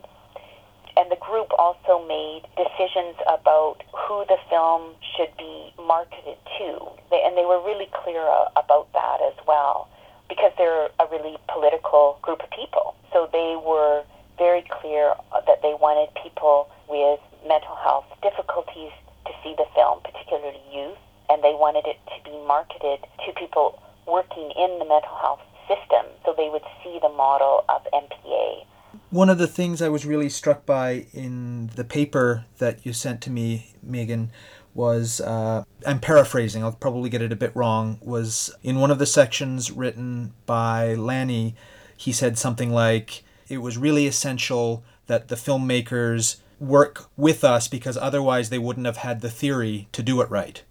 And 0.96 1.10
the 1.10 1.16
group 1.16 1.48
also 1.58 2.04
made 2.06 2.42
decisions 2.56 3.16
about 3.26 3.82
who 3.94 4.24
the 4.28 4.36
film 4.50 4.94
should 5.16 5.32
be 5.38 5.72
marketed 5.78 6.36
to. 6.58 6.68
And 7.12 7.36
they 7.36 7.46
were 7.46 7.62
really 7.64 7.88
clear 8.04 8.20
uh, 8.20 8.50
about 8.56 8.92
that 8.92 9.20
as 9.22 9.38
well, 9.46 9.88
because 10.28 10.52
they're 10.58 10.90
a 10.98 11.06
really 11.10 11.36
political 11.48 12.18
group 12.22 12.42
of 12.42 12.50
people. 12.50 12.94
So 13.12 13.28
they 13.32 13.56
were 13.56 14.04
very 14.36 14.64
clear 14.80 15.14
that 15.46 15.62
they 15.62 15.74
wanted 15.80 16.12
people 16.22 16.68
with 16.88 17.20
mental 17.46 17.76
health 17.76 18.06
difficulties 18.22 18.92
to 19.26 19.32
see 19.42 19.54
the 19.56 19.66
film, 19.74 20.00
particularly 20.02 20.60
youth, 20.72 20.98
and 21.30 21.42
they 21.42 21.54
wanted 21.54 21.86
it 21.86 21.98
to 22.06 22.30
be 22.30 22.36
marketed 22.46 23.00
to 23.24 23.32
people 23.38 23.80
working 24.06 24.50
in 24.56 24.78
the 24.78 24.84
mental 24.84 25.16
health 25.20 25.40
system 25.68 26.06
so 26.24 26.34
they 26.36 26.48
would 26.50 26.64
see 26.82 26.98
the 27.00 27.08
model 27.08 27.64
of 27.68 27.82
MPA. 27.94 28.66
One 29.10 29.30
of 29.30 29.38
the 29.38 29.46
things 29.46 29.80
I 29.80 29.88
was 29.88 30.04
really 30.04 30.28
struck 30.28 30.66
by 30.66 31.06
in 31.12 31.70
the 31.76 31.84
paper 31.84 32.44
that 32.58 32.84
you 32.84 32.92
sent 32.92 33.20
to 33.22 33.30
me, 33.30 33.72
Megan, 33.82 34.32
was 34.74 35.20
uh, 35.20 35.64
I'm 35.86 36.00
paraphrasing, 36.00 36.64
I'll 36.64 36.72
probably 36.72 37.10
get 37.10 37.22
it 37.22 37.32
a 37.32 37.36
bit 37.36 37.54
wrong, 37.54 37.98
was 38.02 38.52
in 38.62 38.80
one 38.80 38.90
of 38.90 38.98
the 38.98 39.06
sections 39.06 39.70
written 39.70 40.32
by 40.46 40.94
Lanny, 40.94 41.54
he 41.96 42.12
said 42.12 42.38
something 42.38 42.72
like, 42.72 43.22
It 43.48 43.58
was 43.58 43.78
really 43.78 44.06
essential 44.06 44.82
that 45.06 45.28
the 45.28 45.36
filmmakers 45.36 46.36
work 46.58 47.08
with 47.16 47.42
us 47.42 47.68
because 47.68 47.96
otherwise 47.96 48.50
they 48.50 48.58
wouldn't 48.58 48.86
have 48.86 48.98
had 48.98 49.20
the 49.20 49.30
theory 49.30 49.88
to 49.92 50.02
do 50.02 50.20
it 50.20 50.30
right. 50.30 50.62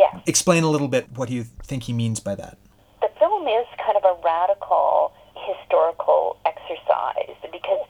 Yes. 0.00 0.16
Explain 0.24 0.64
a 0.64 0.70
little 0.70 0.88
bit 0.88 1.12
what 1.12 1.28
do 1.28 1.34
you 1.34 1.44
think 1.44 1.84
he 1.84 1.92
means 1.92 2.20
by 2.20 2.34
that. 2.34 2.56
The 3.04 3.12
film 3.20 3.44
is 3.46 3.68
kind 3.76 4.00
of 4.00 4.04
a 4.08 4.16
radical 4.24 5.12
historical 5.36 6.40
exercise 6.48 7.36
because 7.52 7.84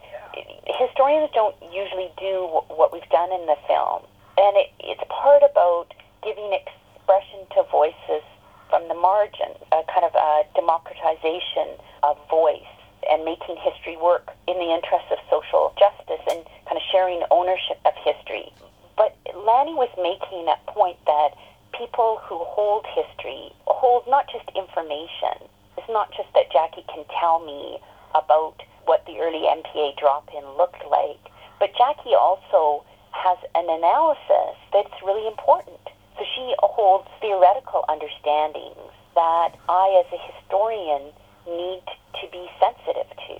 historians 0.66 1.30
don't 1.32 1.54
usually 1.70 2.10
do 2.18 2.50
what 2.66 2.92
we've 2.92 3.08
done 3.14 3.30
in 3.30 3.46
the 3.46 3.54
film. 3.70 4.02
And 4.42 4.58
it, 4.58 4.74
it's 4.82 5.06
part 5.06 5.46
about 5.46 5.94
giving 6.26 6.50
expression 6.50 7.46
to 7.54 7.62
voices 7.70 8.26
from 8.66 8.88
the 8.90 8.98
margins, 8.98 9.62
a 9.70 9.86
kind 9.86 10.02
of 10.02 10.14
a 10.18 10.42
democratization 10.58 11.78
of 12.02 12.18
voice 12.26 12.74
and 13.06 13.22
making 13.24 13.54
history 13.62 13.96
work 13.96 14.34
in 14.50 14.58
the 14.58 14.74
interests 14.74 15.14
of 15.14 15.18
social 15.30 15.70
justice 15.78 16.26
and 16.26 16.42
kind 16.66 16.74
of 16.74 16.82
sharing 16.90 17.22
ownership 17.30 17.78
of 17.86 17.94
history. 18.02 18.50
But 18.98 19.14
Lanny 19.46 19.78
was 19.78 19.90
making 19.94 20.50
a 20.50 20.58
point 20.70 20.98
that 21.06 21.38
people 21.76 22.20
who 22.24 22.38
hold 22.44 22.86
history 22.94 23.52
hold 23.80 24.04
not 24.06 24.28
just 24.28 24.44
information. 24.52 25.48
It's 25.78 25.88
not 25.88 26.12
just 26.12 26.28
that 26.36 26.52
Jackie 26.52 26.84
can 26.92 27.08
tell 27.18 27.40
me 27.40 27.80
about 28.14 28.60
what 28.84 29.06
the 29.06 29.16
early 29.24 29.48
MPA 29.48 29.96
drop-in 29.96 30.44
looked 30.60 30.84
like, 30.90 31.20
but 31.58 31.72
Jackie 31.80 32.12
also 32.12 32.84
has 33.12 33.38
an 33.56 33.64
analysis 33.64 34.60
that's 34.72 34.92
really 35.00 35.26
important. 35.26 35.80
So 36.20 36.28
she 36.36 36.52
holds 36.60 37.08
theoretical 37.24 37.88
understandings 37.88 38.92
that 39.16 39.56
I, 39.68 40.04
as 40.04 40.08
a 40.12 40.20
historian, 40.28 41.12
need 41.48 41.84
to 42.20 42.24
be 42.28 42.44
sensitive 42.60 43.08
to. 43.08 43.36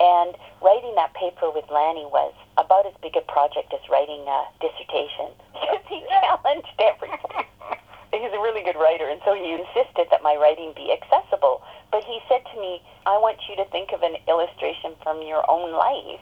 And 0.00 0.36
writing 0.60 0.92
that 0.96 1.16
paper 1.16 1.48
with 1.48 1.64
Lanny 1.72 2.04
was 2.12 2.32
about 2.60 2.84
as 2.86 2.92
big 3.00 3.16
a 3.16 3.24
project 3.24 3.72
as 3.72 3.80
writing 3.88 4.20
a 4.28 4.40
dissertation 4.60 5.32
because 5.56 5.84
he 5.88 6.04
challenged 6.20 6.76
everything. 6.78 7.48
He's 8.12 8.36
a 8.36 8.42
really 8.44 8.62
good 8.62 8.76
writer, 8.76 9.08
and 9.08 9.20
so 9.24 9.32
he 9.32 9.56
insisted 9.56 10.12
that 10.12 10.20
my 10.22 10.36
writing 10.36 10.74
be 10.76 10.92
accessible. 10.92 11.62
But 11.90 12.04
he 12.04 12.20
said 12.28 12.42
to 12.52 12.60
me, 12.60 12.82
I 13.06 13.16
want 13.16 13.38
you 13.48 13.56
to 13.56 13.64
think 13.70 13.92
of 13.96 14.02
an 14.02 14.20
illustration 14.28 14.92
from 15.02 15.22
your 15.22 15.42
own 15.48 15.72
life 15.72 16.20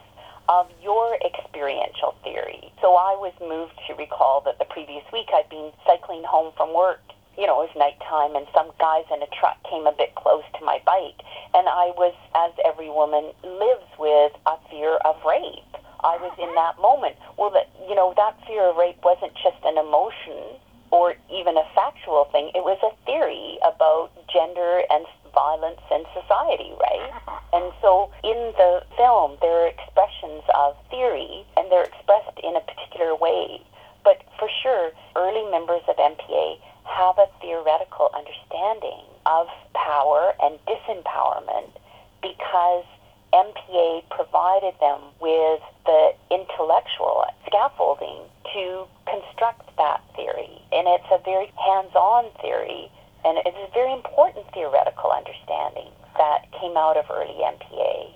of 0.49 0.69
your 0.83 1.17
experiential 1.25 2.15
theory. 2.25 2.73
So 2.81 2.97
I 2.97 3.17
was 3.21 3.33
moved 3.41 3.77
to 3.87 3.95
recall 3.95 4.41
that 4.47 4.59
the 4.59 4.65
previous 4.65 5.05
week 5.13 5.29
I'd 5.33 5.49
been 5.49 5.73
cycling 5.85 6.25
home 6.25 6.53
from 6.57 6.73
work. 6.73 7.01
You 7.37 7.47
know, 7.47 7.63
it 7.63 7.71
was 7.71 7.77
nighttime, 7.77 8.35
and 8.35 8.47
some 8.53 8.73
guys 8.81 9.05
in 9.13 9.23
a 9.23 9.31
truck 9.39 9.61
came 9.69 9.87
a 9.87 9.93
bit 9.93 10.15
close 10.17 10.43
to 10.59 10.65
my 10.65 10.81
bike. 10.85 11.21
And 11.55 11.69
I 11.69 11.93
was, 11.95 12.17
as 12.35 12.53
every 12.65 12.91
woman 12.91 13.31
lives 13.45 13.91
with, 13.99 14.33
a 14.47 14.57
fear 14.71 14.97
of 15.05 15.17
rape. 15.25 15.79
I 16.01 16.17
was 16.19 16.33
in 16.39 16.55
that 16.55 16.79
moment. 16.81 17.17
Well, 17.37 17.51
that 17.51 17.69
you 17.89 17.95
know, 17.95 18.15
that 18.17 18.39
fear 18.47 18.71
of 18.71 18.77
rape 18.77 19.03
wasn't 19.03 19.35
just 19.35 19.59
an 19.65 19.79
emotion 19.79 20.59
or 20.91 21.15
even 21.31 21.57
a 21.57 21.67
factual 21.75 22.25
thing. 22.33 22.51
It 22.55 22.65
was 22.65 22.79
a 22.81 22.93
theory 23.05 23.59
about 23.61 24.11
gender 24.33 24.83
and 24.89 25.05
violence 25.35 25.81
in 25.93 26.05
society, 26.17 26.73
right? 26.81 27.13
Uh-huh. 27.13 27.41
And 27.53 27.73
so 27.83 28.11
in 28.25 28.55
the 28.57 28.83
film, 28.97 29.37
there 29.41 29.65
are 29.65 29.69
expressions 29.69 30.43
of 30.57 30.77
theory, 30.91 31.45
and 31.57 31.71
they're 31.71 31.85
expressed 31.85 32.39
in 32.43 32.57
a 32.57 32.65
particular 32.65 33.15
way. 33.15 33.61
But 34.05 34.25
for 34.39 34.49
sure, 34.63 34.93
early 35.17 35.45
members 35.51 35.83
of 35.89 35.97
MPA 35.97 36.59
have 36.89 37.19
a 37.19 37.29
theoretical 37.41 38.09
understanding 38.17 39.05
of 39.27 39.47
power 39.75 40.33
and 40.41 40.59
disempowerment 40.65 41.77
because 42.23 42.85
MPA 43.33 44.09
provided 44.11 44.75
them 44.81 45.01
with 45.21 45.61
the 45.85 46.13
intellectual 46.31 47.25
scaffolding 47.47 48.25
to 48.55 48.87
construct 49.07 49.77
that 49.77 50.01
theory. 50.17 50.63
And 50.73 50.89
it's 50.89 51.09
a 51.13 51.21
very 51.25 51.53
hands 51.61 51.95
on 51.95 52.31
theory, 52.41 52.91
and 53.25 53.39
it's 53.45 53.57
a 53.57 53.73
very 53.75 53.93
important 53.93 54.47
theoretical 54.53 55.11
understanding 55.13 55.93
that 56.17 56.51
came 56.61 56.77
out 56.77 56.97
of 56.97 57.07
early 57.11 57.37
MPA. 57.37 58.15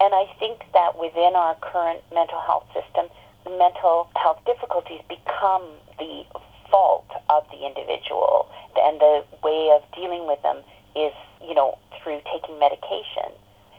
And 0.00 0.12
I 0.14 0.26
think 0.38 0.60
that 0.72 0.98
within 0.98 1.32
our 1.36 1.54
current 1.60 2.02
mental 2.12 2.40
health 2.40 2.66
system, 2.72 3.08
mental 3.48 4.08
health 4.16 4.40
difficulties 4.44 5.00
become 5.08 5.64
the 5.98 6.24
fault 6.70 7.08
of 7.30 7.44
the 7.50 7.64
individual, 7.64 8.48
and 8.76 9.00
the 9.00 9.24
way 9.42 9.70
of 9.72 9.82
dealing 9.94 10.26
with 10.26 10.42
them 10.42 10.58
is, 10.94 11.12
you 11.40 11.54
know, 11.54 11.78
through 12.02 12.20
taking 12.32 12.58
medication. 12.58 13.35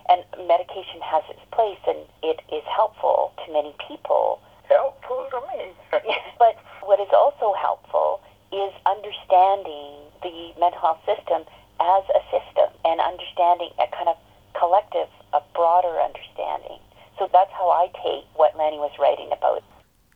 And 0.10 0.24
medication 0.48 1.02
has 1.04 1.24
its 1.30 1.44
place 1.52 1.80
and 1.88 2.00
it 2.24 2.40
is 2.52 2.64
helpful 2.66 3.34
to 3.44 3.54
many 3.54 3.76
people. 3.88 4.40
Helpful 4.70 5.28
to 5.32 5.40
me. 5.52 5.72
but 6.40 6.56
what 6.82 7.00
is 7.00 7.12
also 7.12 7.54
helpful 7.60 8.22
is 8.52 8.72
understanding 8.88 10.08
the 10.24 10.56
mental 10.60 10.80
health 10.80 11.04
system 11.04 11.44
as 11.80 12.04
a 12.16 12.22
system 12.32 12.72
and 12.86 13.00
understanding 13.00 13.70
a 13.80 13.88
kind 13.92 14.08
of 14.08 14.18
collective, 14.56 15.12
a 15.34 15.42
broader 15.54 16.00
understanding. 16.00 16.80
So 17.20 17.30
that's 17.32 17.52
how 17.52 17.70
I 17.70 17.92
take 18.04 18.26
what 18.36 18.56
Lanny 18.58 18.78
was 18.78 18.92
writing 19.00 19.30
about. 19.32 19.64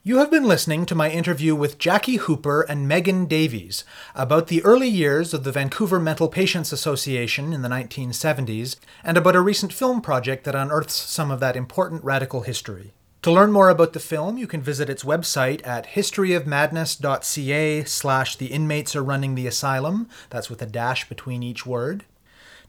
You 0.04 0.18
have 0.18 0.32
been 0.32 0.46
listening 0.46 0.88
to 0.88 0.96
my 0.96 1.12
interview 1.12 1.54
with 1.54 1.78
Jackie 1.78 2.16
Hooper 2.16 2.62
and 2.62 2.88
Megan 2.88 3.28
Davies 3.28 3.84
about 4.16 4.48
the 4.48 4.64
early 4.64 4.88
years 4.88 5.32
of 5.32 5.44
the 5.44 5.52
Vancouver 5.52 6.00
Mental 6.00 6.28
Patients 6.28 6.72
Association 6.72 7.54
in 7.54 7.62
the 7.62 7.70
1970s 7.70 8.78
and 9.04 9.16
about 9.16 9.36
a 9.36 9.42
recent 9.42 9.72
film 9.72 10.02
project 10.02 10.44
that 10.46 10.56
unearths 10.56 10.96
some 10.96 11.30
of 11.30 11.40
that 11.42 11.56
important 11.56 12.04
radical 12.04 12.42
history. 12.42 12.94
To 13.22 13.32
learn 13.32 13.52
more 13.52 13.70
about 13.70 13.94
the 13.94 14.00
film, 14.00 14.40
you 14.40 14.48
can 14.48 14.64
visit 14.64 14.90
its 14.90 15.04
website 15.04 15.62
at 15.68 15.90
historyofmadness.ca 15.90 17.84
slash 17.84 18.36
the 18.38 18.48
inmates 18.48 18.96
are 18.96 19.04
running 19.04 19.36
the 19.36 19.46
asylum. 19.46 20.10
That's 20.32 20.50
with 20.50 20.64
a 20.64 20.66
dash 20.66 21.08
between 21.10 21.44
each 21.44 21.68
word. 21.68 22.06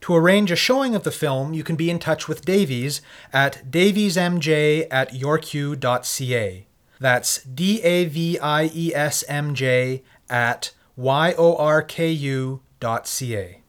To 0.01 0.15
arrange 0.15 0.51
a 0.51 0.55
showing 0.55 0.93
of 0.93 1.01
the 1.01 1.09
film, 1.09 1.55
you 1.55 1.63
can 1.63 1.77
be 1.77 1.89
in 1.89 1.97
touch 1.97 2.27
with 2.27 2.45
Davies 2.45 3.01
at 3.33 3.71
daviesmj 3.71 4.85
at 4.91 5.15
yorku.ca. 5.15 6.67
That's 7.03 7.43
D 7.43 7.81
A 7.81 8.05
V 8.05 8.39
I 8.39 8.71
E 8.73 8.95
S 8.95 9.25
M 9.27 9.55
J 9.55 10.03
at 10.29 10.71
Y 10.95 11.33
O 11.37 11.57
R 11.57 11.81
K 11.81 12.09
U 12.09 12.61
dot 12.79 13.09
C 13.09 13.35
A. 13.35 13.61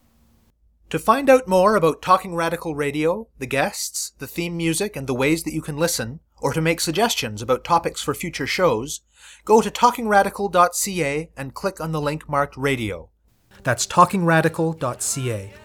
To 0.89 0.97
find 0.97 1.29
out 1.29 1.45
more 1.45 1.75
about 1.75 2.01
Talking 2.01 2.33
Radical 2.33 2.75
Radio, 2.75 3.27
the 3.37 3.45
guests, 3.45 4.13
the 4.19 4.25
theme 4.25 4.55
music, 4.55 4.95
and 4.95 5.05
the 5.05 5.13
ways 5.13 5.43
that 5.43 5.53
you 5.53 5.61
can 5.61 5.75
listen, 5.75 6.21
or 6.41 6.53
to 6.53 6.61
make 6.61 6.79
suggestions 6.79 7.41
about 7.41 7.65
topics 7.65 8.01
for 8.01 8.13
future 8.13 8.47
shows, 8.47 9.01
go 9.43 9.59
to 9.59 9.69
talkingradical.ca 9.69 11.29
and 11.35 11.53
click 11.53 11.81
on 11.81 11.91
the 11.91 11.99
link 11.99 12.29
marked 12.29 12.55
radio. 12.55 13.09
That's 13.63 13.85
talkingradical.ca. 13.85 15.64